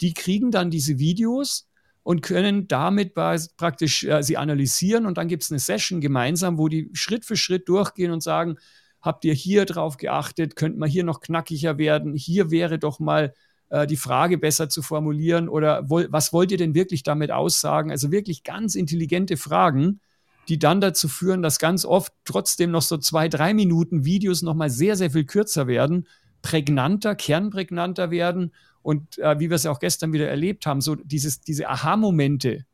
Die 0.00 0.14
kriegen 0.14 0.50
dann 0.50 0.70
diese 0.70 0.98
Videos 0.98 1.68
und 2.02 2.22
können 2.22 2.68
damit 2.68 3.14
praktisch 3.14 4.04
äh, 4.04 4.22
sie 4.22 4.36
analysieren 4.36 5.06
und 5.06 5.18
dann 5.18 5.28
gibt 5.28 5.42
es 5.42 5.50
eine 5.50 5.58
Session 5.58 6.00
gemeinsam, 6.00 6.56
wo 6.56 6.68
die 6.68 6.88
Schritt 6.92 7.24
für 7.24 7.36
Schritt 7.36 7.68
durchgehen 7.68 8.12
und 8.12 8.22
sagen, 8.22 8.56
habt 9.02 9.24
ihr 9.24 9.34
hier 9.34 9.64
drauf 9.64 9.96
geachtet, 9.96 10.56
könnt 10.56 10.78
man 10.78 10.88
hier 10.88 11.04
noch 11.04 11.20
knackiger 11.20 11.78
werden, 11.78 12.14
hier 12.14 12.50
wäre 12.50 12.78
doch 12.78 13.00
mal 13.00 13.34
äh, 13.68 13.86
die 13.86 13.96
Frage 13.96 14.38
besser 14.38 14.68
zu 14.68 14.82
formulieren 14.82 15.48
oder 15.48 15.88
was 15.88 16.32
wollt 16.32 16.52
ihr 16.52 16.58
denn 16.58 16.74
wirklich 16.74 17.02
damit 17.02 17.30
aussagen? 17.30 17.90
Also 17.90 18.12
wirklich 18.12 18.44
ganz 18.44 18.74
intelligente 18.74 19.36
Fragen, 19.36 20.00
die 20.48 20.58
dann 20.58 20.80
dazu 20.80 21.08
führen, 21.08 21.42
dass 21.42 21.58
ganz 21.58 21.84
oft 21.84 22.12
trotzdem 22.24 22.70
noch 22.70 22.82
so 22.82 22.98
zwei, 22.98 23.28
drei 23.28 23.54
Minuten 23.54 24.04
Videos 24.04 24.42
nochmal 24.42 24.70
sehr, 24.70 24.96
sehr 24.96 25.10
viel 25.10 25.24
kürzer 25.24 25.66
werden, 25.66 26.06
prägnanter, 26.42 27.16
kernprägnanter 27.16 28.10
werden 28.10 28.52
und 28.82 29.18
äh, 29.18 29.40
wie 29.40 29.50
wir 29.50 29.56
es 29.56 29.64
ja 29.64 29.72
auch 29.72 29.80
gestern 29.80 30.12
wieder 30.12 30.28
erlebt 30.28 30.64
haben, 30.66 30.80
so 30.80 30.94
dieses, 30.94 31.40
diese 31.40 31.68
Aha-Momente, 31.68 32.64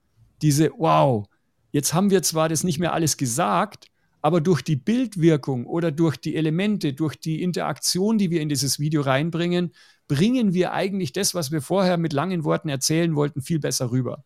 diese 0.43 0.71
Wow, 0.77 1.27
jetzt 1.71 1.95
haben 1.95 2.11
wir 2.11 2.23
zwar 2.23 2.51
das 2.51 2.65
nicht 2.65 2.79
mehr 2.79 2.93
alles 2.93 3.17
gesagt, 3.17 3.87
aber 4.21 4.41
durch 4.41 4.63
die 4.63 4.77
Bildwirkung 4.77 5.67
oder 5.67 5.91
durch 5.91 6.17
die 6.17 6.37
Elemente, 6.37 6.93
durch 6.93 7.17
die 7.17 7.43
Interaktion, 7.43 8.19
die 8.19 8.31
wir 8.31 8.43
in 8.43 8.51
dieses 8.51 8.79
Video 8.79 9.01
reinbringen, 9.01 9.73
bringen 10.09 10.53
wir 10.53 10.73
eigentlich 10.73 11.13
das, 11.13 11.35
was 11.35 11.53
wir 11.53 11.63
vorher 11.63 11.97
mit 11.97 12.13
langen 12.13 12.45
Worten 12.45 12.69
erzählen 12.69 13.15
wollten, 13.15 13.43
viel 13.43 13.59
besser 13.59 13.91
rüber. 13.91 14.25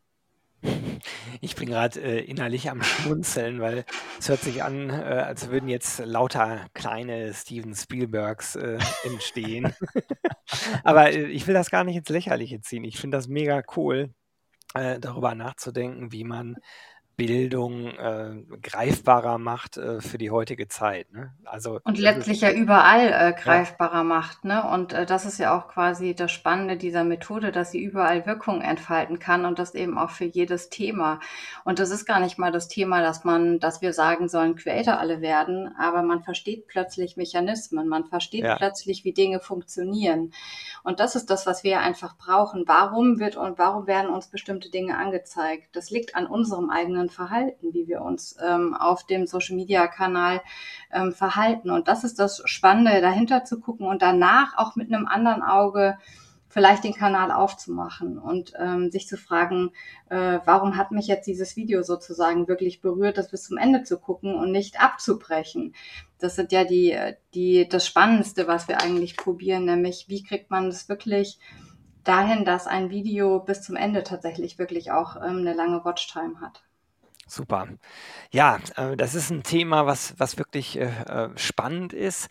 Ich 1.40 1.54
bin 1.54 1.68
gerade 1.68 2.00
äh, 2.00 2.24
innerlich 2.24 2.70
am 2.70 2.82
Schmunzeln, 2.82 3.60
weil 3.60 3.84
es 4.18 4.28
hört 4.28 4.40
sich 4.40 4.62
an, 4.62 4.90
äh, 4.90 4.92
als 4.92 5.50
würden 5.50 5.68
jetzt 5.68 5.98
lauter 6.00 6.66
kleine 6.74 7.32
Steven 7.34 7.74
Spielbergs 7.74 8.56
äh, 8.56 8.78
entstehen. 9.04 9.72
Aber 10.84 11.12
äh, 11.12 11.26
ich 11.26 11.46
will 11.46 11.54
das 11.54 11.70
gar 11.70 11.84
nicht 11.84 11.96
ins 11.96 12.08
Lächerliche 12.08 12.60
ziehen. 12.60 12.84
Ich 12.84 12.98
finde 12.98 13.18
das 13.18 13.28
mega 13.28 13.62
cool, 13.76 14.14
äh, 14.74 14.98
darüber 14.98 15.34
nachzudenken, 15.34 16.12
wie 16.12 16.24
man 16.24 16.56
Bildung 17.16 17.86
äh, 17.88 18.42
greifbarer 18.62 19.38
macht 19.38 19.78
äh, 19.78 20.02
für 20.02 20.18
die 20.18 20.30
heutige 20.30 20.68
Zeit. 20.68 21.10
Ne? 21.12 21.32
Also 21.44 21.80
und 21.82 21.98
letztlich 21.98 22.42
ja 22.42 22.52
überall 22.52 23.08
äh, 23.08 23.32
greifbarer 23.32 23.98
ja. 23.98 24.04
macht. 24.04 24.44
Ne? 24.44 24.68
Und 24.68 24.92
äh, 24.92 25.06
das 25.06 25.24
ist 25.24 25.38
ja 25.38 25.56
auch 25.56 25.68
quasi 25.68 26.14
das 26.14 26.30
Spannende 26.30 26.76
dieser 26.76 27.04
Methode, 27.04 27.52
dass 27.52 27.70
sie 27.70 27.82
überall 27.82 28.26
Wirkung 28.26 28.60
entfalten 28.60 29.18
kann 29.18 29.46
und 29.46 29.58
das 29.58 29.74
eben 29.74 29.96
auch 29.96 30.10
für 30.10 30.26
jedes 30.26 30.68
Thema. 30.68 31.20
Und 31.64 31.78
das 31.78 31.90
ist 31.90 32.04
gar 32.04 32.20
nicht 32.20 32.38
mal 32.38 32.52
das 32.52 32.68
Thema, 32.68 33.00
dass 33.00 33.24
man, 33.24 33.60
dass 33.60 33.80
wir 33.80 33.94
sagen 33.94 34.28
sollen, 34.28 34.54
Creator 34.54 34.98
alle 34.98 35.22
werden, 35.22 35.74
aber 35.78 36.02
man 36.02 36.22
versteht 36.22 36.66
plötzlich 36.66 37.16
Mechanismen, 37.16 37.88
man 37.88 38.04
versteht 38.04 38.44
ja. 38.44 38.56
plötzlich, 38.56 39.04
wie 39.04 39.14
Dinge 39.14 39.40
funktionieren. 39.40 40.32
Und 40.82 41.00
das 41.00 41.16
ist 41.16 41.30
das, 41.30 41.46
was 41.46 41.64
wir 41.64 41.80
einfach 41.80 42.18
brauchen. 42.18 42.64
Warum 42.66 43.18
wird 43.18 43.36
und 43.36 43.58
warum 43.58 43.86
werden 43.86 44.10
uns 44.10 44.28
bestimmte 44.28 44.70
Dinge 44.70 44.98
angezeigt? 44.98 45.68
Das 45.72 45.90
liegt 45.90 46.14
an 46.14 46.26
unserem 46.26 46.68
eigenen 46.68 47.05
unseren 47.06 47.10
Verhalten, 47.10 47.72
wie 47.72 47.86
wir 47.86 48.02
uns 48.02 48.36
ähm, 48.42 48.74
auf 48.74 49.04
dem 49.06 49.26
Social-Media-Kanal 49.26 50.42
ähm, 50.92 51.12
verhalten. 51.12 51.70
Und 51.70 51.88
das 51.88 52.04
ist 52.04 52.18
das 52.18 52.42
Spannende, 52.44 53.00
dahinter 53.00 53.44
zu 53.44 53.60
gucken 53.60 53.86
und 53.86 54.02
danach 54.02 54.56
auch 54.58 54.76
mit 54.76 54.92
einem 54.92 55.06
anderen 55.06 55.42
Auge 55.42 55.96
vielleicht 56.48 56.84
den 56.84 56.94
Kanal 56.94 57.32
aufzumachen 57.32 58.18
und 58.18 58.52
ähm, 58.58 58.90
sich 58.90 59.06
zu 59.06 59.18
fragen, 59.18 59.72
äh, 60.08 60.38
warum 60.46 60.76
hat 60.76 60.90
mich 60.90 61.06
jetzt 61.06 61.26
dieses 61.26 61.54
Video 61.54 61.82
sozusagen 61.82 62.48
wirklich 62.48 62.80
berührt, 62.80 63.18
das 63.18 63.30
bis 63.30 63.44
zum 63.44 63.58
Ende 63.58 63.82
zu 63.82 63.98
gucken 63.98 64.34
und 64.34 64.52
nicht 64.52 64.80
abzubrechen. 64.80 65.74
Das 66.18 66.34
sind 66.34 66.52
ja 66.52 66.64
die, 66.64 66.96
die, 67.34 67.68
das 67.68 67.86
Spannendste, 67.86 68.46
was 68.46 68.68
wir 68.68 68.80
eigentlich 68.80 69.18
probieren, 69.18 69.66
nämlich 69.66 70.06
wie 70.08 70.22
kriegt 70.22 70.50
man 70.50 70.68
es 70.68 70.88
wirklich 70.88 71.38
dahin, 72.04 72.46
dass 72.46 72.66
ein 72.66 72.88
Video 72.88 73.40
bis 73.40 73.60
zum 73.60 73.76
Ende 73.76 74.02
tatsächlich 74.02 74.58
wirklich 74.58 74.92
auch 74.92 75.16
ähm, 75.16 75.38
eine 75.38 75.52
lange 75.52 75.84
Watchtime 75.84 76.40
hat. 76.40 76.65
Super. 77.28 77.68
Ja, 78.32 78.58
äh, 78.76 78.96
das 78.96 79.14
ist 79.16 79.30
ein 79.30 79.42
Thema, 79.42 79.86
was, 79.86 80.14
was 80.18 80.38
wirklich 80.38 80.78
äh, 80.78 80.84
äh, 80.84 81.30
spannend 81.36 81.92
ist. 81.92 82.28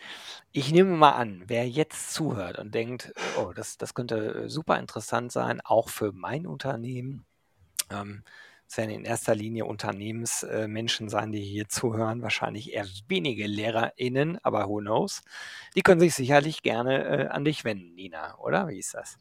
Ich 0.53 0.71
nehme 0.71 0.95
mal 0.95 1.11
an, 1.11 1.43
wer 1.47 1.67
jetzt 1.67 2.13
zuhört 2.13 2.59
und 2.59 2.73
denkt, 2.73 3.13
oh, 3.37 3.51
das, 3.53 3.77
das 3.77 3.93
könnte 3.93 4.49
super 4.49 4.79
interessant 4.79 5.31
sein, 5.33 5.59
auch 5.61 5.89
für 5.89 6.13
mein 6.13 6.47
Unternehmen. 6.47 7.25
Ähm, 7.91 8.23
es 8.69 8.77
werden 8.77 8.91
in 8.91 9.05
erster 9.05 9.35
Linie 9.35 9.65
Unternehmensmenschen 9.65 11.09
sein, 11.09 11.31
die 11.31 11.43
hier 11.43 11.69
zuhören, 11.69 12.21
wahrscheinlich 12.23 12.73
eher 12.73 12.87
wenige 13.07 13.47
LehrerInnen, 13.47 14.39
aber 14.43 14.69
who 14.69 14.79
knows. 14.79 15.23
Die 15.75 15.81
können 15.83 16.01
sich 16.01 16.15
sicherlich 16.15 16.63
gerne 16.63 17.31
an 17.31 17.45
dich 17.45 17.65
wenden, 17.65 17.95
Nina, 17.95 18.37
oder? 18.39 18.67
Wie 18.69 18.79
ist 18.79 18.93
das? 18.95 19.17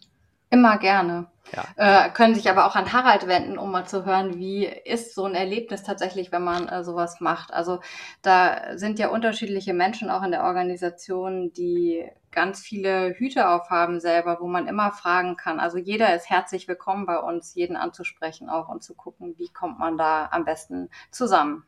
Immer 0.54 0.78
gerne. 0.78 1.26
Ja. 1.52 2.06
Äh, 2.06 2.10
können 2.10 2.34
sich 2.34 2.48
aber 2.48 2.66
auch 2.66 2.76
an 2.76 2.92
Harald 2.92 3.26
wenden, 3.26 3.58
um 3.58 3.70
mal 3.70 3.86
zu 3.86 4.04
hören, 4.04 4.38
wie 4.38 4.64
ist 4.66 5.14
so 5.14 5.24
ein 5.24 5.34
Erlebnis 5.34 5.82
tatsächlich, 5.82 6.32
wenn 6.32 6.44
man 6.44 6.68
äh, 6.68 6.84
sowas 6.84 7.20
macht. 7.20 7.52
Also 7.52 7.80
da 8.22 8.76
sind 8.78 8.98
ja 8.98 9.08
unterschiedliche 9.08 9.74
Menschen 9.74 10.10
auch 10.10 10.22
in 10.22 10.30
der 10.30 10.44
Organisation, 10.44 11.52
die 11.52 12.04
ganz 12.30 12.60
viele 12.60 13.14
Hüte 13.14 13.48
aufhaben 13.48 14.00
selber, 14.00 14.38
wo 14.40 14.46
man 14.46 14.66
immer 14.66 14.92
fragen 14.92 15.36
kann. 15.36 15.60
Also 15.60 15.78
jeder 15.78 16.14
ist 16.14 16.30
herzlich 16.30 16.66
willkommen 16.68 17.04
bei 17.04 17.18
uns, 17.18 17.54
jeden 17.54 17.76
anzusprechen 17.76 18.48
auch 18.48 18.68
und 18.68 18.82
zu 18.82 18.94
gucken, 18.94 19.34
wie 19.36 19.52
kommt 19.52 19.78
man 19.78 19.98
da 19.98 20.28
am 20.30 20.44
besten 20.44 20.88
zusammen. 21.10 21.64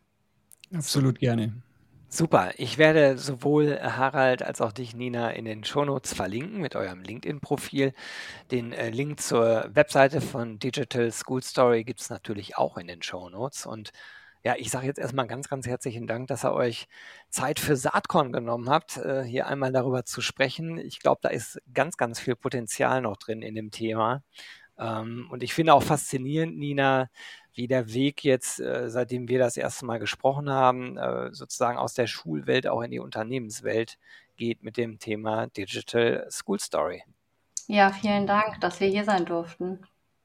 Absolut 0.75 1.19
gerne. 1.19 1.63
Super. 2.09 2.53
Ich 2.57 2.79
werde 2.79 3.19
sowohl 3.19 3.79
Harald 3.81 4.43
als 4.43 4.61
auch 4.61 4.73
dich, 4.73 4.95
Nina, 4.95 5.31
in 5.31 5.45
den 5.45 5.65
Shownotes 5.65 6.15
verlinken 6.15 6.61
mit 6.61 6.77
eurem 6.77 7.03
LinkedIn-Profil. 7.03 7.93
Den 8.51 8.73
äh, 8.73 8.91
Link 8.91 9.21
zur 9.21 9.69
Webseite 9.75 10.21
von 10.21 10.59
Digital 10.61 11.11
School 11.11 11.43
Story 11.43 11.85
gibt 11.85 12.01
es 12.01 12.09
natürlich 12.11 12.57
auch 12.57 12.77
in 12.79 12.87
den 12.87 13.03
Shownotes. 13.03 13.67
Und 13.67 13.91
ja, 14.45 14.55
ich 14.57 14.71
sage 14.71 14.87
jetzt 14.87 15.01
erstmal 15.01 15.27
ganz, 15.27 15.49
ganz 15.49 15.67
herzlichen 15.67 16.07
Dank, 16.07 16.29
dass 16.29 16.45
ihr 16.45 16.53
euch 16.53 16.87
Zeit 17.29 17.59
für 17.59 17.77
Saatkorn 17.77 18.33
genommen 18.33 18.71
habt, 18.71 18.97
äh, 18.99 19.25
hier 19.25 19.49
einmal 19.49 19.73
darüber 19.73 20.05
zu 20.05 20.21
sprechen. 20.21 20.79
Ich 20.79 21.01
glaube, 21.01 21.19
da 21.23 21.29
ist 21.31 21.61
ganz, 21.75 21.97
ganz 21.97 22.21
viel 22.21 22.37
Potenzial 22.37 23.03
noch 23.03 23.17
drin 23.17 23.43
in 23.43 23.57
dem 23.57 23.73
Thema. 23.73 24.23
Ähm, 24.79 25.29
und 25.31 25.43
ich 25.43 25.55
finde 25.55 25.75
auch 25.75 25.83
faszinierend, 25.83 26.57
Nina, 26.59 27.09
wie 27.57 27.67
der 27.67 27.93
Weg 27.93 28.23
jetzt, 28.23 28.61
äh, 28.61 28.89
seitdem 28.89 29.29
wir 29.29 29.39
das 29.39 29.57
erste 29.57 29.87
Mal 29.87 29.99
gesprochen 29.99 30.51
haben, 30.51 30.97
äh, 30.97 31.33
sozusagen 31.33 31.79
aus 31.79 31.95
der 31.95 32.07
Schulwelt 32.07 32.67
auch 32.67 32.83
in 32.83 32.91
die 32.91 33.01
Unternehmenswelt 33.01 33.99
geht 34.37 34.63
mit 34.63 34.77
dem 34.77 34.99
Thema 34.99 35.47
Digital 35.49 36.27
School 36.31 36.61
Story. 36.61 37.03
Ja, 37.67 37.91
vielen 37.91 38.27
Dank, 38.27 38.61
dass 38.61 38.81
wir 38.81 38.89
hier 38.89 39.05
sein 39.05 39.25
durften. 39.25 39.81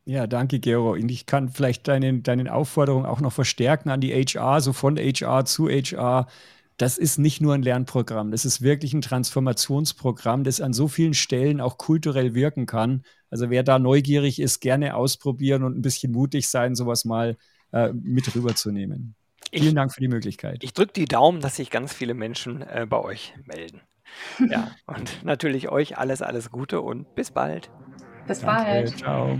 Ja, 0.05 0.27
danke, 0.27 0.59
Gero. 0.59 0.93
Und 0.93 1.09
ich 1.09 1.25
kann 1.25 1.49
vielleicht 1.49 1.87
deine, 1.87 2.19
deine 2.19 2.53
Aufforderung 2.53 3.05
auch 3.05 3.21
noch 3.21 3.31
verstärken 3.31 3.89
an 3.89 4.01
die 4.01 4.13
HR, 4.13 4.59
so 4.61 4.73
von 4.73 4.97
HR 4.97 5.45
zu 5.45 5.69
HR. 5.69 6.27
Das 6.77 6.97
ist 6.97 7.19
nicht 7.19 7.41
nur 7.41 7.53
ein 7.53 7.61
Lernprogramm, 7.61 8.31
das 8.31 8.45
ist 8.45 8.61
wirklich 8.61 8.93
ein 8.93 9.01
Transformationsprogramm, 9.01 10.43
das 10.43 10.61
an 10.61 10.73
so 10.73 10.87
vielen 10.87 11.13
Stellen 11.13 11.61
auch 11.61 11.77
kulturell 11.77 12.33
wirken 12.33 12.65
kann. 12.65 13.03
Also 13.29 13.49
wer 13.49 13.63
da 13.63 13.77
neugierig 13.77 14.39
ist, 14.39 14.61
gerne 14.61 14.95
ausprobieren 14.95 15.63
und 15.63 15.77
ein 15.77 15.81
bisschen 15.81 16.11
mutig 16.11 16.49
sein, 16.49 16.75
sowas 16.75 17.05
mal 17.05 17.37
äh, 17.71 17.93
mit 17.93 18.33
rüberzunehmen. 18.35 19.15
Vielen 19.51 19.67
ich, 19.67 19.73
Dank 19.75 19.93
für 19.93 20.01
die 20.01 20.07
Möglichkeit. 20.07 20.63
Ich 20.63 20.73
drücke 20.73 20.93
die 20.93 21.05
Daumen, 21.05 21.41
dass 21.41 21.57
sich 21.57 21.69
ganz 21.69 21.93
viele 21.93 22.13
Menschen 22.13 22.61
äh, 22.61 22.85
bei 22.89 22.99
euch 22.99 23.33
melden. 23.45 23.81
Ja, 24.49 24.71
und 24.87 25.23
natürlich 25.23 25.69
euch 25.69 25.97
alles, 25.97 26.21
alles 26.21 26.51
Gute 26.51 26.81
und 26.81 27.15
bis 27.15 27.31
bald. 27.31 27.69
Bis 28.27 28.41
Danke, 28.41 28.63
bald. 28.65 28.97
Ciao. 28.97 29.39